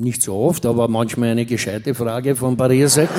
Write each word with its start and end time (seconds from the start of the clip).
nicht 0.00 0.22
so 0.22 0.34
oft, 0.34 0.66
aber 0.66 0.88
manchmal 0.88 1.30
eine 1.30 1.46
gescheite 1.46 1.94
Frage 1.94 2.34
von 2.34 2.56
Barrierseite. 2.56 3.12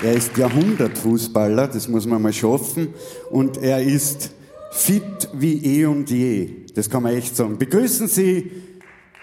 Er 0.03 0.15
ist 0.15 0.35
Jahrhundertfußballer, 0.39 1.69
das 1.69 1.89
muss 1.89 2.07
man 2.07 2.23
mal 2.23 2.33
schaffen, 2.33 2.95
und 3.31 3.59
er 3.59 3.83
ist 3.83 4.31
fit 4.71 5.29
wie 5.35 5.63
eh 5.63 5.85
und 5.85 6.09
je. 6.09 6.65
Das 6.75 6.89
kann 6.89 7.03
man 7.03 7.15
echt 7.15 7.37
sagen. 7.37 7.59
Begrüßen 7.59 8.09
Sie 8.09 8.51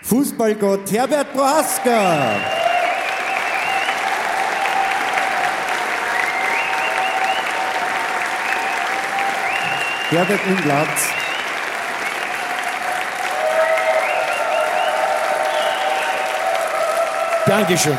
Fußballgott 0.03 0.91
Herbert 0.91 1.33
Prohaska! 1.33 2.68
Herbert 10.09 10.39
Platz. 10.63 10.87
Dankeschön. 17.45 17.97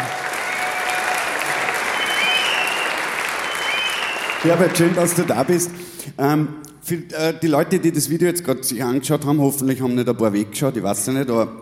Herbert, 4.43 4.77
schön, 4.77 4.93
dass 4.97 5.15
du 5.15 5.23
da 5.23 5.45
bist. 5.45 5.71
Ähm, 6.19 6.49
für, 6.83 6.95
äh, 6.95 7.35
die 7.41 7.47
Leute, 7.47 7.79
die 7.79 7.93
das 7.93 8.11
Video 8.11 8.27
jetzt 8.27 8.45
gerade 8.45 8.65
sich 8.65 8.83
angeschaut 8.83 9.25
haben, 9.25 9.39
hoffentlich 9.39 9.81
haben 9.81 9.95
nicht 9.95 10.09
ein 10.09 10.17
paar 10.17 10.33
weggeschaut, 10.33 10.77
ich 10.77 10.83
weiß 10.83 11.07
ja 11.07 11.13
nicht, 11.13 11.31
aber 11.31 11.53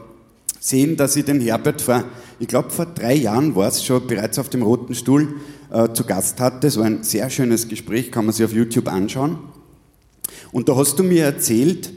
sehen, 0.58 0.96
dass 0.96 1.14
ich 1.16 1.26
den 1.26 1.42
Herbert 1.42 1.82
vor, 1.82 2.04
ich 2.38 2.48
glaube 2.48 2.70
vor 2.70 2.86
drei 2.86 3.12
Jahren 3.12 3.54
war 3.54 3.68
es 3.68 3.84
schon, 3.84 4.06
bereits 4.06 4.38
auf 4.38 4.48
dem 4.48 4.62
Roten 4.62 4.94
Stuhl 4.94 5.28
äh, 5.70 5.92
zu 5.92 6.04
Gast 6.04 6.40
hatte. 6.40 6.68
Es 6.68 6.78
war 6.78 6.86
ein 6.86 7.02
sehr 7.02 7.28
schönes 7.28 7.68
Gespräch, 7.68 8.10
kann 8.10 8.24
man 8.24 8.32
sich 8.32 8.46
auf 8.46 8.52
YouTube 8.52 8.88
anschauen. 8.88 9.38
Und 10.52 10.68
da 10.68 10.76
hast 10.76 10.98
du 10.98 11.02
mir 11.02 11.24
erzählt, 11.24 11.92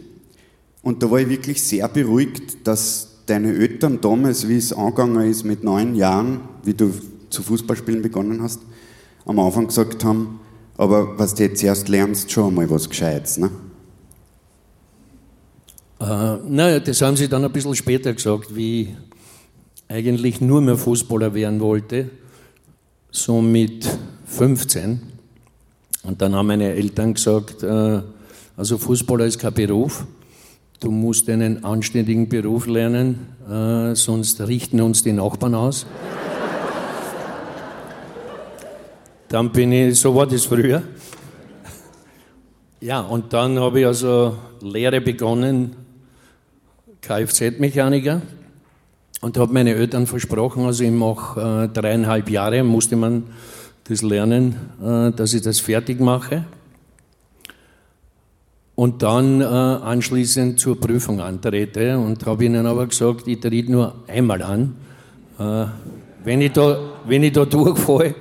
und 0.83 1.03
da 1.03 1.11
war 1.11 1.19
ich 1.19 1.29
wirklich 1.29 1.61
sehr 1.61 1.87
beruhigt, 1.87 2.67
dass 2.67 3.19
deine 3.25 3.53
Eltern 3.53 4.01
damals, 4.01 4.47
wie 4.47 4.57
es 4.57 4.73
angegangen 4.73 5.29
ist 5.29 5.43
mit 5.43 5.63
neun 5.63 5.95
Jahren, 5.95 6.41
wie 6.63 6.73
du 6.73 6.91
zu 7.29 7.43
Fußballspielen 7.43 8.01
begonnen 8.01 8.41
hast, 8.41 8.61
am 9.25 9.39
Anfang 9.39 9.67
gesagt 9.67 10.03
haben, 10.03 10.39
aber 10.77 11.17
was 11.17 11.35
du 11.35 11.43
jetzt 11.43 11.63
erst 11.63 11.87
lernst, 11.87 12.31
schon 12.31 12.55
mal 12.55 12.69
was 12.69 12.89
Gescheites, 12.89 13.37
ne? 13.37 13.51
Äh, 15.99 16.37
naja, 16.47 16.79
das 16.79 17.01
haben 17.01 17.15
sie 17.15 17.29
dann 17.29 17.45
ein 17.45 17.51
bisschen 17.51 17.75
später 17.75 18.11
gesagt, 18.13 18.55
wie 18.55 18.81
ich 18.81 18.89
eigentlich 19.87 20.41
nur 20.41 20.61
mehr 20.61 20.77
Fußballer 20.77 21.33
werden 21.33 21.59
wollte, 21.59 22.09
so 23.11 23.41
mit 23.41 23.87
15. 24.25 24.99
Und 26.03 26.21
dann 26.21 26.33
haben 26.33 26.47
meine 26.47 26.73
Eltern 26.73 27.13
gesagt, 27.13 27.61
äh, 27.61 28.01
also 28.61 28.77
Fußballer 28.77 29.25
ist 29.25 29.39
kein 29.39 29.55
Beruf. 29.55 30.05
Du 30.79 30.91
musst 30.91 31.27
einen 31.29 31.63
anständigen 31.63 32.29
Beruf 32.29 32.67
lernen, 32.67 33.25
äh, 33.49 33.95
sonst 33.95 34.39
richten 34.39 34.79
uns 34.81 35.01
die 35.01 35.13
Nachbarn 35.13 35.55
aus. 35.55 35.87
Dann 39.29 39.51
bin 39.51 39.71
ich, 39.71 39.99
so 39.99 40.13
war 40.13 40.27
das 40.27 40.45
früher. 40.45 40.83
Ja, 42.81 42.99
und 42.99 43.33
dann 43.33 43.59
habe 43.59 43.79
ich 43.79 43.87
also 43.87 44.37
Lehre 44.61 45.01
begonnen, 45.01 45.75
Kfz-Mechaniker, 47.01 48.21
und 49.21 49.39
habe 49.39 49.53
meine 49.53 49.73
Eltern 49.73 50.05
versprochen, 50.05 50.67
also 50.67 50.83
ich 50.83 50.91
mache 50.91 51.63
äh, 51.63 51.67
dreieinhalb 51.67 52.29
Jahre, 52.29 52.63
musste 52.63 52.95
man 52.95 53.23
das 53.85 54.03
lernen, 54.03 54.55
äh, 54.79 55.09
dass 55.13 55.33
ich 55.33 55.41
das 55.41 55.59
fertig 55.59 55.99
mache 55.99 56.45
und 58.81 59.03
dann 59.03 59.41
äh, 59.41 59.43
anschließend 59.45 60.59
zur 60.59 60.79
Prüfung 60.79 61.21
antrete 61.21 61.99
und 61.99 62.25
habe 62.25 62.45
ihnen 62.45 62.65
aber 62.65 62.87
gesagt, 62.87 63.27
ich 63.27 63.39
trete 63.39 63.71
nur 63.71 63.93
einmal 64.07 64.41
an. 64.41 64.75
Äh, 65.37 65.65
wenn, 66.23 66.41
ich 66.41 66.53
da, 66.53 66.79
wenn 67.05 67.21
ich 67.21 67.31
da 67.31 67.45
durchfalle, 67.45 68.15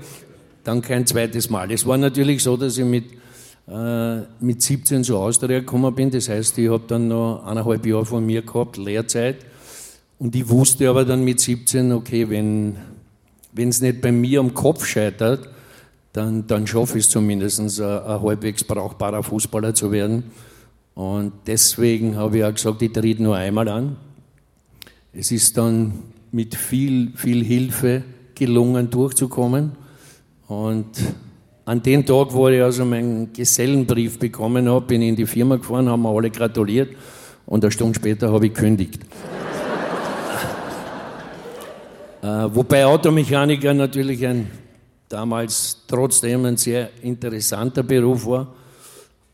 dann 0.62 0.82
kein 0.82 1.06
zweites 1.06 1.48
Mal. 1.48 1.72
Es 1.72 1.86
war 1.86 1.96
natürlich 1.96 2.42
so, 2.42 2.58
dass 2.58 2.76
ich 2.76 2.84
mit, 2.84 3.06
äh, 3.68 4.18
mit 4.40 4.60
17 4.60 5.02
zur 5.02 5.20
Austria 5.20 5.60
gekommen 5.60 5.94
bin. 5.94 6.10
Das 6.10 6.28
heißt, 6.28 6.58
ich 6.58 6.68
habe 6.68 6.84
dann 6.86 7.08
noch 7.08 7.42
eineinhalb 7.46 7.86
Jahre 7.86 8.04
von 8.04 8.26
mir 8.26 8.42
gehabt, 8.42 8.76
Lehrzeit. 8.76 9.38
Und 10.18 10.36
ich 10.36 10.46
wusste 10.46 10.90
aber 10.90 11.06
dann 11.06 11.24
mit 11.24 11.40
17, 11.40 11.90
okay, 11.90 12.28
wenn 12.28 12.76
es 13.56 13.80
nicht 13.80 14.02
bei 14.02 14.12
mir 14.12 14.40
am 14.40 14.52
Kopf 14.52 14.84
scheitert, 14.84 15.48
dann, 16.12 16.46
dann 16.46 16.66
schaffe 16.66 16.98
ich 16.98 17.04
es 17.06 17.10
zumindest, 17.10 17.60
ein, 17.60 17.84
ein 17.86 18.22
halbwegs 18.22 18.62
brauchbarer 18.62 19.22
Fußballer 19.22 19.72
zu 19.72 19.90
werden. 19.90 20.24
Und 21.00 21.32
deswegen 21.46 22.16
habe 22.18 22.36
ich 22.36 22.44
auch 22.44 22.52
gesagt, 22.52 22.82
ich 22.82 22.92
trete 22.92 23.22
nur 23.22 23.34
einmal 23.34 23.70
an. 23.70 23.96
Es 25.14 25.32
ist 25.32 25.56
dann 25.56 25.94
mit 26.30 26.54
viel, 26.54 27.12
viel 27.16 27.42
Hilfe 27.42 28.02
gelungen, 28.34 28.90
durchzukommen. 28.90 29.72
Und 30.46 30.90
an 31.64 31.82
dem 31.82 32.04
Tag, 32.04 32.34
wo 32.34 32.48
ich 32.48 32.60
also 32.60 32.84
meinen 32.84 33.32
Gesellenbrief 33.32 34.18
bekommen 34.18 34.68
habe, 34.68 34.84
bin 34.84 35.00
ich 35.00 35.08
in 35.08 35.16
die 35.16 35.24
Firma 35.24 35.56
gefahren, 35.56 35.88
haben 35.88 36.02
mir 36.02 36.10
alle 36.10 36.30
gratuliert 36.30 36.90
und 37.46 37.64
eine 37.64 37.70
Stunde 37.70 37.98
später 37.98 38.30
habe 38.30 38.48
ich 38.48 38.52
gekündigt. 38.52 39.00
äh, 42.20 42.26
wobei 42.26 42.84
Automechaniker 42.84 43.72
natürlich 43.72 44.26
ein 44.26 44.50
damals 45.08 45.82
trotzdem 45.88 46.44
ein 46.44 46.58
sehr 46.58 46.90
interessanter 47.00 47.84
Beruf 47.84 48.26
war, 48.26 48.54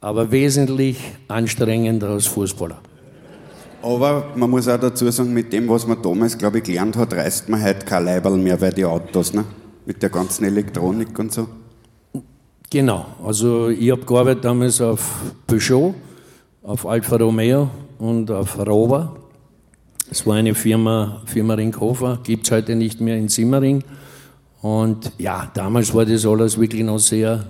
aber 0.01 0.31
wesentlich 0.31 0.99
anstrengender 1.29 2.11
als 2.11 2.27
Fußballer. 2.27 2.79
Aber 3.83 4.33
man 4.35 4.51
muss 4.51 4.69
auch 4.69 4.81
dazu 4.81 5.11
sagen, 5.11 5.33
mit 5.33 5.53
dem, 5.53 5.69
was 5.69 5.87
man 5.87 6.01
damals, 6.03 6.37
glaube 6.37 6.59
ich, 6.59 6.65
gelernt 6.65 6.97
hat, 6.97 7.13
reißt 7.13 7.49
man 7.49 7.63
heute 7.63 7.85
kein 7.87 8.05
Leiberl 8.05 8.37
mehr 8.37 8.57
bei 8.57 8.71
den 8.71 8.87
Autos, 8.87 9.33
ne? 9.33 9.45
mit 9.85 10.03
der 10.03 10.11
ganzen 10.11 10.45
Elektronik 10.45 11.17
und 11.19 11.33
so. 11.33 11.49
Genau, 12.69 13.07
also 13.25 13.69
ich 13.69 13.93
habe 13.93 14.05
gearbeitet 14.05 14.45
damals 14.45 14.81
auf 14.81 15.33
Peugeot, 15.47 15.95
auf 16.65 16.85
Alfa 16.85 17.17
Romeo 17.17 17.71
und 17.99 18.29
auf 18.31 18.59
Rover. 18.59 19.17
Es 20.11 20.27
war 20.27 20.35
eine 20.35 20.55
Firma, 20.55 21.23
Firma 21.27 21.55
Ringhofer, 21.55 22.19
gibt 22.25 22.47
es 22.47 22.51
heute 22.51 22.75
nicht 22.75 23.01
mehr 23.01 23.17
in 23.17 23.29
Simmering. 23.29 23.85
Und 24.63 25.13
ja, 25.19 25.49
damals 25.55 25.95
war 25.95 26.05
das 26.05 26.27
alles 26.27 26.59
wirklich 26.59 26.83
noch 26.83 26.99
sehr, 26.99 27.45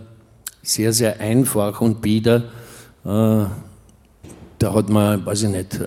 sehr, 0.67 0.93
sehr 0.93 1.21
einfach 1.21 1.81
und 1.81 2.03
bieder. 2.03 2.45
Äh, 3.05 3.47
da 4.59 4.75
hat 4.75 4.89
man, 4.89 5.25
weiß 5.25 5.45
ich 5.45 5.51
nicht, 5.51 5.81
äh, 5.81 5.87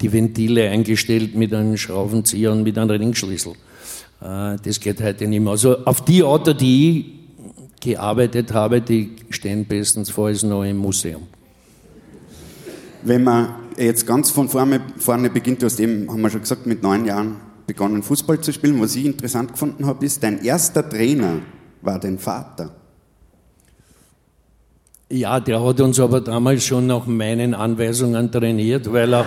die 0.00 0.12
Ventile 0.12 0.68
eingestellt 0.70 1.34
mit 1.34 1.54
einem 1.54 1.76
Schraubenzieher 1.76 2.52
und 2.52 2.64
mit 2.64 2.76
einem 2.76 2.90
Ringschlüssel. 2.90 3.52
Äh, 4.20 4.56
das 4.62 4.80
geht 4.80 5.00
heute 5.00 5.26
nicht 5.26 5.40
mehr. 5.40 5.52
Also 5.52 5.84
auf 5.84 6.04
die 6.04 6.22
Autos, 6.22 6.56
die 6.56 6.98
ich 6.98 7.90
gearbeitet 7.94 8.52
habe, 8.52 8.80
die 8.80 9.16
stehen 9.30 9.66
bestenfalls 9.66 10.42
noch 10.42 10.64
im 10.64 10.78
Museum. 10.78 11.22
Wenn 13.04 13.24
man 13.24 13.54
jetzt 13.76 14.06
ganz 14.06 14.30
von 14.30 14.48
vorne, 14.48 14.80
vorne 14.98 15.30
beginnt, 15.30 15.62
du 15.62 15.66
hast 15.66 15.80
eben, 15.80 16.08
haben 16.08 16.20
wir 16.20 16.30
schon 16.30 16.40
gesagt, 16.40 16.66
mit 16.66 16.82
neun 16.82 17.04
Jahren 17.04 17.36
begonnen 17.66 18.02
Fußball 18.02 18.40
zu 18.40 18.52
spielen. 18.52 18.80
Was 18.80 18.96
ich 18.96 19.04
interessant 19.04 19.52
gefunden 19.52 19.86
habe, 19.86 20.04
ist, 20.04 20.22
dein 20.22 20.44
erster 20.44 20.88
Trainer 20.88 21.40
war 21.80 21.98
dein 21.98 22.18
Vater. 22.18 22.81
Ja, 25.14 25.38
der 25.40 25.62
hat 25.62 25.78
uns 25.78 26.00
aber 26.00 26.22
damals 26.22 26.64
schon 26.64 26.86
nach 26.86 27.04
meinen 27.04 27.52
Anweisungen 27.52 28.32
trainiert, 28.32 28.90
weil 28.90 29.12
er. 29.12 29.26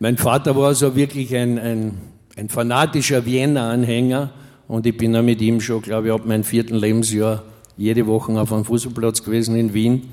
mein 0.00 0.16
Vater 0.16 0.56
war 0.56 0.74
so 0.74 0.96
wirklich 0.96 1.36
ein, 1.36 1.56
ein, 1.60 2.00
ein 2.36 2.48
fanatischer 2.48 3.24
Vienna-Anhänger 3.24 4.30
und 4.66 4.86
ich 4.86 4.96
bin 4.96 5.14
ja 5.14 5.22
mit 5.22 5.40
ihm 5.40 5.60
schon, 5.60 5.82
glaube 5.82 6.08
ich, 6.08 6.12
ab 6.12 6.26
meinem 6.26 6.42
vierten 6.42 6.74
Lebensjahr 6.74 7.44
jede 7.76 8.08
Woche 8.08 8.32
auf 8.32 8.52
einem 8.52 8.64
Fußballplatz 8.64 9.22
gewesen 9.22 9.54
in 9.54 9.72
Wien. 9.72 10.08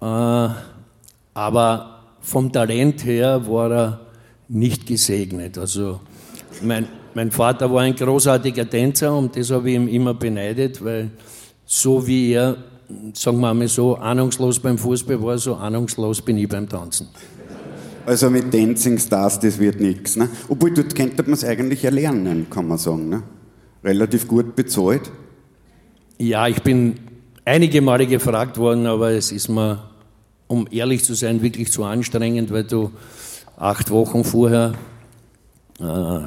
Äh, 0.00 0.50
aber 1.34 1.97
vom 2.28 2.52
Talent 2.52 3.06
her 3.06 3.46
war 3.48 3.70
er 3.72 4.00
nicht 4.48 4.86
gesegnet. 4.86 5.56
Also 5.56 6.00
mein, 6.62 6.86
mein 7.14 7.30
Vater 7.30 7.72
war 7.72 7.82
ein 7.82 7.94
großartiger 7.94 8.68
Tänzer 8.68 9.16
und 9.16 9.34
das 9.34 9.50
habe 9.50 9.70
ich 9.70 9.76
ihm 9.76 9.88
immer 9.88 10.12
beneidet, 10.12 10.84
weil 10.84 11.10
so 11.64 12.06
wie 12.06 12.32
er, 12.32 12.56
sagen 13.14 13.40
wir 13.40 13.54
mal 13.54 13.66
so, 13.68 13.96
ahnungslos 13.96 14.60
beim 14.60 14.76
Fußball 14.76 15.22
war, 15.22 15.38
so 15.38 15.54
ahnungslos 15.54 16.20
bin 16.20 16.36
ich 16.36 16.48
beim 16.48 16.68
Tanzen. 16.68 17.08
Also 18.04 18.28
mit 18.28 18.52
Dancing 18.52 18.98
Stars, 18.98 19.40
das 19.40 19.58
wird 19.58 19.80
nichts. 19.80 20.16
Ne? 20.16 20.28
Obwohl, 20.48 20.72
dort 20.72 20.94
könnte 20.94 21.22
man 21.22 21.32
es 21.32 21.44
eigentlich 21.44 21.84
erlernen, 21.84 22.46
kann 22.50 22.68
man 22.68 22.78
sagen. 22.78 23.08
Ne? 23.08 23.22
Relativ 23.82 24.28
gut 24.28 24.54
bezahlt. 24.54 25.10
Ja, 26.18 26.46
ich 26.46 26.62
bin 26.62 26.94
einige 27.44 27.80
Male 27.80 28.06
gefragt 28.06 28.58
worden, 28.58 28.86
aber 28.86 29.12
es 29.12 29.32
ist 29.32 29.48
mir 29.48 29.87
um 30.48 30.66
ehrlich 30.70 31.04
zu 31.04 31.14
sein, 31.14 31.42
wirklich 31.42 31.70
zu 31.70 31.84
anstrengend, 31.84 32.50
weil 32.50 32.64
du 32.64 32.90
acht 33.56 33.90
Wochen 33.90 34.24
vorher 34.24 34.72
äh, 35.78 36.20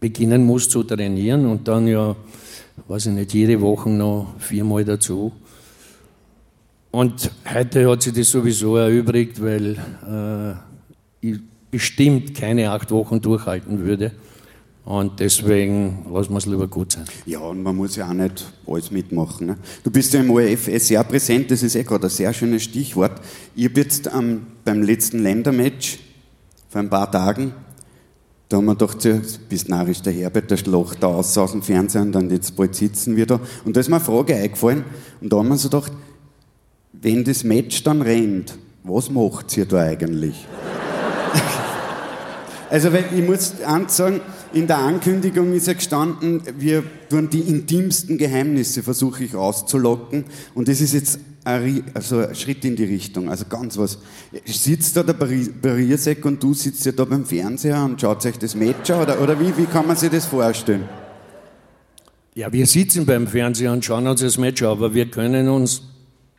beginnen 0.00 0.44
musst 0.44 0.70
zu 0.70 0.82
trainieren 0.82 1.46
und 1.46 1.68
dann 1.68 1.86
ja, 1.86 2.16
weiß 2.88 3.06
ich 3.06 3.12
nicht, 3.12 3.34
jede 3.34 3.60
Woche 3.60 3.90
noch 3.90 4.34
viermal 4.38 4.84
dazu. 4.84 5.32
Und 6.90 7.30
heute 7.52 7.90
hat 7.90 8.02
sich 8.02 8.12
das 8.12 8.30
sowieso 8.30 8.76
erübrigt, 8.76 9.42
weil 9.42 9.76
äh, 10.06 11.26
ich 11.26 11.40
bestimmt 11.70 12.34
keine 12.34 12.70
acht 12.70 12.90
Wochen 12.92 13.20
durchhalten 13.20 13.84
würde. 13.84 14.12
Und 14.84 15.18
deswegen 15.18 16.04
lassen 16.12 16.32
wir 16.32 16.38
es 16.38 16.46
lieber 16.46 16.68
gut 16.68 16.92
sein. 16.92 17.06
Ja, 17.24 17.38
und 17.38 17.62
man 17.62 17.74
muss 17.74 17.96
ja 17.96 18.06
auch 18.06 18.12
nicht 18.12 18.44
alles 18.66 18.90
mitmachen. 18.90 19.46
Ne? 19.46 19.56
Du 19.82 19.90
bist 19.90 20.12
ja 20.12 20.20
im 20.20 20.30
ORF 20.30 20.68
sehr 20.78 21.02
präsent, 21.04 21.50
das 21.50 21.62
ist 21.62 21.74
eh 21.74 21.84
gerade 21.84 22.06
ein 22.06 22.10
sehr 22.10 22.34
schönes 22.34 22.64
Stichwort. 22.64 23.20
Ich 23.54 23.64
habe 23.64 23.80
jetzt 23.80 24.10
ähm, 24.14 24.46
beim 24.62 24.82
letzten 24.82 25.20
Ländermatch 25.20 25.98
vor 26.68 26.82
ein 26.82 26.90
paar 26.90 27.10
Tagen, 27.10 27.54
da 28.50 28.58
haben 28.58 28.66
wir 28.66 28.76
gedacht, 28.76 29.02
du 29.02 29.22
bist 29.48 29.70
narrisch, 29.70 30.02
der 30.02 30.12
Herbert, 30.12 30.50
der 30.50 30.58
lacht 30.66 31.02
da 31.02 31.06
aus, 31.06 31.36
aus 31.38 31.52
dem 31.52 31.62
Fernsehen 31.62 32.02
und 32.02 32.12
dann 32.12 32.30
jetzt 32.30 32.54
bald 32.54 32.74
sitzen 32.74 33.16
wir 33.16 33.24
da. 33.26 33.40
Und 33.64 33.74
da 33.74 33.80
ist 33.80 33.88
mir 33.88 33.96
eine 33.96 34.04
Frage 34.04 34.36
eingefallen 34.36 34.84
und 35.20 35.32
da 35.32 35.38
haben 35.38 35.48
wir 35.48 35.56
so 35.56 35.70
gedacht, 35.70 35.92
wenn 36.92 37.24
das 37.24 37.42
Match 37.42 37.82
dann 37.84 38.02
rennt, 38.02 38.58
was 38.82 39.10
macht 39.10 39.56
ihr 39.56 39.64
da 39.64 39.78
eigentlich? 39.78 40.46
also, 42.70 42.92
weil 42.92 43.04
ich 43.14 43.24
muss 43.24 43.60
eins 43.62 43.96
sagen, 43.96 44.20
in 44.52 44.66
der 44.66 44.78
Ankündigung 44.78 45.52
ist 45.52 45.66
ja 45.66 45.72
gestanden, 45.72 46.42
wir 46.58 46.84
tun 47.08 47.28
die 47.30 47.40
intimsten 47.40 48.18
Geheimnisse, 48.18 48.82
versuche 48.82 49.24
ich 49.24 49.34
rauszulocken. 49.34 50.24
Und 50.54 50.68
das 50.68 50.80
ist 50.80 50.94
jetzt 50.94 51.18
ein, 51.44 51.84
also 51.94 52.18
ein 52.18 52.34
Schritt 52.34 52.64
in 52.64 52.76
die 52.76 52.84
Richtung. 52.84 53.28
Also 53.28 53.44
ganz 53.46 53.76
was. 53.76 53.98
Sitzt 54.44 54.96
da 54.96 55.02
der 55.02 55.12
Barriersek 55.12 56.24
und 56.24 56.42
du 56.42 56.54
sitzt 56.54 56.84
ja 56.86 56.92
da 56.92 57.04
beim 57.04 57.24
Fernseher 57.24 57.84
und 57.84 58.00
schaut 58.00 58.24
euch 58.24 58.38
das 58.38 58.54
Match 58.54 58.90
an? 58.90 59.02
Oder, 59.02 59.20
oder 59.20 59.38
wie, 59.38 59.56
wie 59.56 59.66
kann 59.66 59.86
man 59.86 59.96
sich 59.96 60.10
das 60.10 60.26
vorstellen? 60.26 60.88
Ja, 62.34 62.52
wir 62.52 62.66
sitzen 62.66 63.06
beim 63.06 63.26
Fernseher 63.26 63.72
und 63.72 63.84
schauen 63.84 64.06
uns 64.06 64.20
das 64.20 64.38
Match 64.38 64.62
an, 64.62 64.70
aber 64.70 64.94
wir 64.94 65.10
können 65.10 65.48
uns 65.48 65.82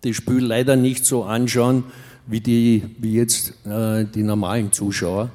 das 0.02 0.16
Spiel 0.16 0.40
leider 0.40 0.76
nicht 0.76 1.06
so 1.06 1.24
anschauen 1.24 1.86
wie, 2.28 2.42
die, 2.42 2.84
wie 3.00 3.14
jetzt 3.14 3.54
äh, 3.66 4.06
die 4.06 4.24
normalen 4.24 4.72
Zuschauer 4.72 5.30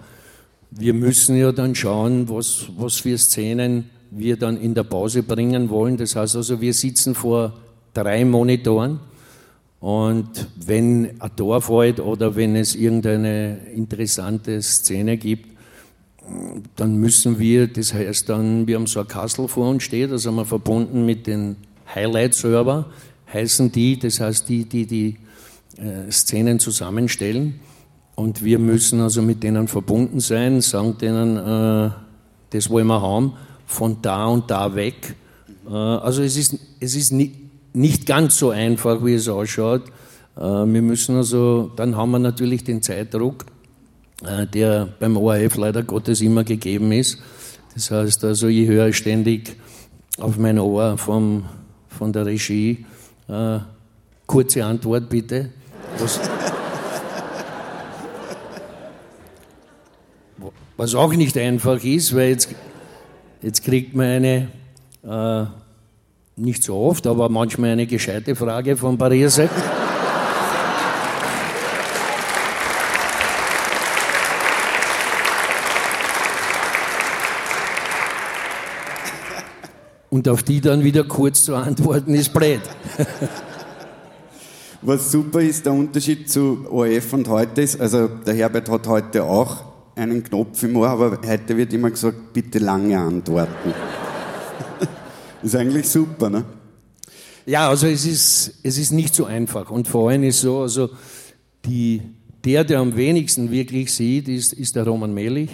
wir 0.71 0.95
müssen 0.95 1.37
ja 1.37 1.53
dann 1.53 1.75
schauen, 1.75 2.29
was, 2.29 2.67
was 2.77 2.97
für 2.97 3.19
Szenen 3.19 3.91
wir 4.11 4.37
dann 4.37 4.57
in 4.57 4.75
der 4.75 4.85
Pause 4.85 5.23
bringen 5.23 5.71
wollen. 5.71 5.97
Das 5.97 6.17
heißt 6.17 6.37
also, 6.37 6.61
wir 6.61 6.75
sitzen 6.75 7.15
vor 7.15 7.55
drei 7.95 8.25
Monitoren 8.25 9.01
und 9.81 10.49
wenn 10.57 11.21
ein 11.21 11.37
Tor 11.37 11.63
fällt 11.63 12.01
oder 12.01 12.37
wenn 12.37 12.55
es 12.55 12.75
irgendeine 12.75 13.59
interessante 13.75 14.61
Szene 14.63 15.17
gibt, 15.17 15.49
dann 16.77 16.97
müssen 16.97 17.39
wir, 17.39 17.67
das 17.67 17.95
heißt 17.95 18.29
dann, 18.29 18.67
wir 18.67 18.77
haben 18.77 18.87
so 18.87 19.01
ein 19.01 19.09
Kassel 19.09 19.49
vor 19.49 19.69
uns 19.69 19.83
steht, 19.83 20.13
also 20.13 20.31
wir 20.31 20.45
verbunden 20.45 21.05
mit 21.07 21.27
den 21.27 21.57
Highlight-Server, 21.93 22.87
heißen 23.33 23.73
die, 23.73 23.99
das 23.99 24.21
heißt 24.21 24.49
die, 24.49 24.65
die 24.65 24.87
die 24.87 25.17
äh, 25.77 26.11
Szenen 26.11 26.59
zusammenstellen. 26.59 27.61
Und 28.21 28.45
wir 28.45 28.59
müssen 28.59 29.01
also 29.01 29.23
mit 29.23 29.43
denen 29.43 29.67
verbunden 29.67 30.21
sein, 30.21 30.61
sagen 30.61 30.99
denen, 30.99 31.39
äh, 31.39 31.91
das 32.51 32.69
wollen 32.69 32.87
wir 32.87 33.01
haben, 33.01 33.33
von 33.65 34.03
da 34.03 34.27
und 34.27 34.51
da 34.51 34.75
weg. 34.75 35.15
Äh, 35.67 35.73
also 35.73 36.23
es 36.23 36.37
ist, 36.37 36.59
es 36.81 36.95
ist 36.95 37.13
nicht, 37.13 37.35
nicht 37.73 38.05
ganz 38.05 38.37
so 38.37 38.51
einfach, 38.51 39.03
wie 39.03 39.15
es 39.15 39.27
ausschaut. 39.27 39.85
Äh, 40.37 40.43
wir 40.43 40.83
müssen 40.83 41.17
also, 41.17 41.71
dann 41.77 41.97
haben 41.97 42.11
wir 42.11 42.19
natürlich 42.19 42.63
den 42.63 42.83
Zeitdruck, 42.83 43.47
äh, 44.23 44.47
der 44.47 44.91
beim 45.01 45.17
ORF 45.17 45.57
leider 45.57 45.83
Gottes 45.83 46.21
immer 46.21 46.45
gegeben 46.45 46.93
ist. 46.93 47.23
Das 47.73 47.91
heißt 47.91 48.23
also, 48.27 48.49
ich 48.49 48.69
höre 48.69 48.93
ständig 48.93 49.57
auf 50.19 50.37
mein 50.37 50.59
Ohr 50.59 50.99
vom, 50.99 51.45
von 51.89 52.13
der 52.13 52.27
Regie, 52.27 52.85
äh, 53.29 53.61
kurze 54.27 54.67
Antwort 54.67 55.09
bitte. 55.09 55.49
Was, 55.99 56.21
Was 60.81 60.95
auch 60.95 61.13
nicht 61.13 61.37
einfach 61.37 61.85
ist, 61.85 62.17
weil 62.17 62.31
jetzt, 62.31 62.49
jetzt 63.43 63.63
kriegt 63.65 63.95
man 63.95 64.07
eine, 64.07 64.49
äh, 65.07 65.45
nicht 66.41 66.63
so 66.63 66.75
oft, 66.75 67.07
aber 67.07 67.29
manchmal 67.29 67.73
eine 67.73 67.87
gescheite 67.87 68.35
Frage 68.35 68.79
von 68.79 68.97
Barriersek. 68.97 69.51
Und 80.09 80.27
auf 80.31 80.43
die 80.43 80.63
dann 80.63 80.83
wieder 80.83 81.05
kurz 81.05 81.45
zu 81.45 81.57
antworten, 81.57 82.15
ist 82.15 82.33
blöd. 82.33 82.63
Was 84.81 85.13
super 85.13 85.43
ist, 85.43 85.67
der 85.67 85.75
Unterschied 85.75 86.31
zu 86.31 86.67
ORF 86.71 87.13
und 87.13 87.29
heute 87.29 87.61
ist, 87.61 87.79
also 87.79 88.09
der 88.09 88.33
Herbert 88.33 88.71
hat 88.71 88.87
heute 88.87 89.25
auch 89.25 89.71
einen 89.95 90.23
Knopf 90.23 90.63
im 90.63 90.77
Ohr, 90.77 90.89
aber 90.89 91.19
heute 91.27 91.57
wird 91.57 91.73
immer 91.73 91.91
gesagt, 91.91 92.33
bitte 92.33 92.59
lange 92.59 92.99
antworten. 92.99 93.75
ist 95.43 95.57
eigentlich 95.57 95.89
super, 95.89 96.31
ne? 96.31 96.45
Ja, 97.47 97.69
also 97.69 97.87
es 97.87 98.07
ist, 98.07 98.61
es 98.63 98.79
ist 98.79 98.93
nicht 98.93 99.15
so 99.15 99.25
einfach. 99.25 99.71
Und 99.71 99.89
vor 99.89 100.11
allem 100.11 100.25
ist 100.25 100.41
so, 100.41 100.61
also 100.61 100.91
Die, 101.67 102.01
der, 102.45 102.65
der 102.65 102.81
am 102.81 102.97
wenigsten 102.97 103.51
wirklich 103.51 103.93
sieht, 103.93 104.29
ist, 104.29 104.53
ist 104.53 104.77
der 104.77 104.85
Roman 104.85 105.13
Melich. 105.13 105.51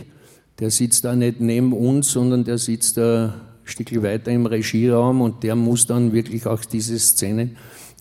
Der 0.59 0.71
sitzt 0.71 1.05
da 1.05 1.15
nicht 1.15 1.41
neben 1.41 1.73
uns, 1.73 2.11
sondern 2.13 2.45
der 2.45 2.59
sitzt 2.59 2.97
da 2.97 3.27
ein 3.27 3.35
Stückchen 3.65 4.03
weiter 4.03 4.31
im 4.31 4.47
Regieraum 4.47 5.21
und 5.21 5.43
der 5.43 5.57
muss 5.57 5.87
dann 5.87 6.13
wirklich 6.13 6.47
auch 6.47 6.65
diese 6.65 6.99
Szene, 6.99 7.51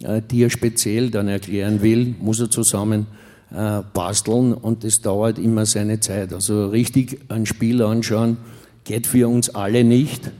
äh, 0.03 0.21
die 0.21 0.43
er 0.43 0.49
speziell 0.49 1.09
dann 1.09 1.27
erklären 1.27 1.81
will, 1.81 2.15
muss 2.19 2.39
er 2.39 2.49
zusammen 2.49 3.07
äh, 3.51 3.81
basteln 3.93 4.53
und 4.53 4.83
das 4.83 5.01
dauert 5.01 5.37
immer 5.37 5.65
seine 5.65 5.99
Zeit. 5.99 6.33
Also 6.33 6.67
richtig 6.67 7.19
ein 7.29 7.45
Spiel 7.45 7.81
anschauen 7.81 8.37
geht 8.83 9.07
für 9.07 9.27
uns 9.27 9.49
alle 9.49 9.83
nicht. 9.83 10.31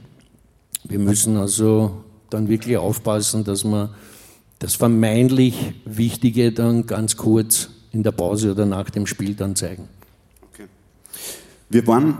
Wir 0.84 0.98
müssen 0.98 1.36
also 1.36 2.04
dann 2.30 2.48
wirklich 2.48 2.76
aufpassen, 2.76 3.44
dass 3.44 3.64
wir 3.64 3.90
das 4.58 4.74
vermeintlich 4.74 5.74
Wichtige 5.84 6.52
dann 6.52 6.86
ganz 6.86 7.16
kurz 7.16 7.68
in 7.92 8.02
der 8.02 8.12
Pause 8.12 8.52
oder 8.52 8.66
nach 8.66 8.90
dem 8.90 9.06
Spiel 9.06 9.34
dann 9.34 9.56
zeigen. 9.56 9.88
Okay. 10.52 10.66
Wir 11.68 11.86
waren 11.86 12.18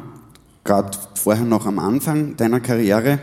gerade 0.65 0.99
vorher 1.15 1.45
noch 1.45 1.67
am 1.67 1.79
Anfang 1.79 2.37
deiner 2.37 2.61
Karriere. 2.61 3.19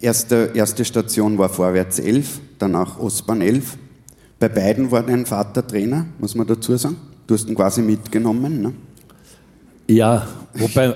Erste, 0.00 0.52
erste 0.54 0.84
Station 0.84 1.38
war 1.38 1.48
Vorwärts 1.48 1.98
11, 1.98 2.40
danach 2.58 2.98
Ostbahn 2.98 3.40
11. 3.40 3.78
Bei 4.42 4.48
beiden 4.48 4.90
war 4.90 5.04
dein 5.04 5.24
Vater 5.24 5.64
Trainer, 5.64 6.04
muss 6.18 6.34
man 6.34 6.44
dazu 6.44 6.76
sagen. 6.76 6.96
Du 7.28 7.34
hast 7.34 7.48
ihn 7.48 7.54
quasi 7.54 7.80
mitgenommen. 7.80 8.60
Ne? 8.60 8.72
Ja, 9.86 10.26
wobei, 10.54 10.94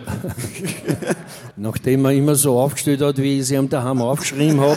nachdem 1.56 2.06
er 2.06 2.10
immer 2.10 2.34
so 2.34 2.58
aufgestellt 2.58 3.02
hat, 3.02 3.18
wie 3.18 3.38
ich 3.38 3.46
sie 3.46 3.54
ihm 3.54 3.68
daheim 3.68 4.02
aufgeschrieben 4.02 4.60
habe, 4.60 4.76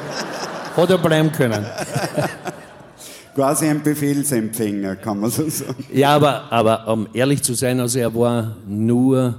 hat 0.77 0.87
er 0.87 0.99
bleiben 0.99 1.31
können. 1.31 1.65
Quasi 3.33 3.65
ein 3.65 3.81
Befehlsempfänger, 3.81 4.97
kann 4.97 5.19
man 5.19 5.31
so 5.31 5.49
sagen. 5.49 5.83
Ja, 5.91 6.15
aber, 6.15 6.51
aber 6.51 6.87
um 6.89 7.07
ehrlich 7.13 7.41
zu 7.41 7.55
sein, 7.55 7.79
also 7.79 7.97
er 7.97 8.13
war 8.13 8.55
nur 8.67 9.33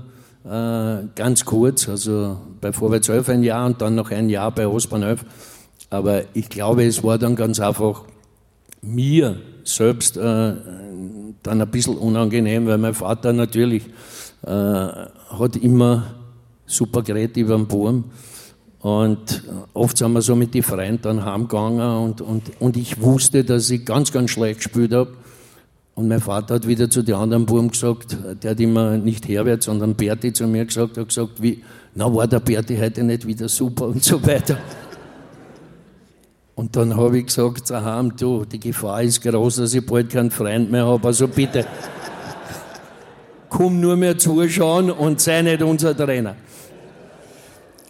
äh, 0.44 1.06
ganz 1.14 1.44
kurz, 1.44 1.88
also 1.88 2.36
bei 2.60 2.72
Vorwärts 2.72 3.08
11 3.08 3.28
ein 3.28 3.42
Jahr 3.44 3.64
und 3.64 3.80
dann 3.80 3.94
noch 3.94 4.10
ein 4.10 4.28
Jahr 4.28 4.50
bei 4.50 4.66
Ostbahn 4.66 5.04
11. 5.04 5.24
Aber 5.88 6.22
ich 6.34 6.48
glaube, 6.48 6.84
es 6.84 7.04
war 7.04 7.16
dann 7.16 7.36
ganz 7.36 7.60
einfach 7.60 8.02
mir 8.82 9.36
selbst 9.64 10.16
äh, 10.16 10.20
dann 11.42 11.60
ein 11.60 11.70
bisschen 11.70 11.96
unangenehm, 11.96 12.66
weil 12.66 12.78
mein 12.78 12.94
Vater 12.94 13.32
natürlich 13.32 13.84
äh, 14.46 14.50
hat 14.50 15.56
immer 15.60 16.14
super 16.66 17.02
geredet 17.02 17.36
über 17.36 17.56
den 17.56 17.66
Burm. 17.66 18.04
Und 18.80 19.44
oft 19.74 19.98
sind 19.98 20.12
wir 20.12 20.22
so 20.22 20.34
mit 20.34 20.54
den 20.54 20.62
Freunden 20.62 21.02
dann 21.02 21.24
heimgegangen 21.24 21.96
und, 21.98 22.20
und, 22.22 22.50
und 22.60 22.76
ich 22.78 23.00
wusste, 23.02 23.44
dass 23.44 23.68
ich 23.68 23.84
ganz, 23.84 24.10
ganz 24.10 24.30
schlecht 24.30 24.60
gespielt 24.60 24.94
habe. 24.94 25.10
Und 25.94 26.08
mein 26.08 26.20
Vater 26.20 26.54
hat 26.54 26.66
wieder 26.66 26.88
zu 26.88 27.02
den 27.02 27.16
anderen 27.16 27.44
Buben 27.44 27.70
gesagt, 27.70 28.16
der 28.42 28.52
hat 28.52 28.60
immer 28.60 28.96
nicht 28.96 29.28
Herbert, 29.28 29.62
sondern 29.62 29.96
Berti 29.96 30.32
zu 30.32 30.46
mir 30.46 30.64
gesagt, 30.64 30.96
hat 30.96 31.08
gesagt, 31.08 31.42
wie, 31.42 31.62
na 31.94 32.12
war 32.14 32.26
der 32.26 32.40
Berti 32.40 32.78
heute 32.78 33.02
nicht 33.02 33.26
wieder 33.26 33.50
super 33.50 33.88
und 33.88 34.02
so 34.02 34.24
weiter. 34.26 34.56
Und 36.60 36.76
dann 36.76 36.94
habe 36.94 37.16
ich 37.16 37.24
gesagt, 37.24 37.72
aha, 37.72 38.02
du, 38.02 38.44
die 38.44 38.60
Gefahr 38.60 39.02
ist 39.02 39.22
groß, 39.22 39.56
dass 39.56 39.72
ich 39.72 39.86
bald 39.86 40.10
keinen 40.10 40.30
Freund 40.30 40.70
mehr 40.70 40.84
habe, 40.84 41.08
also 41.08 41.26
bitte, 41.26 41.64
komm 43.48 43.80
nur 43.80 43.96
mehr 43.96 44.18
zuschauen 44.18 44.90
und 44.90 45.22
sei 45.22 45.40
nicht 45.40 45.62
unser 45.62 45.96
Trainer. 45.96 46.36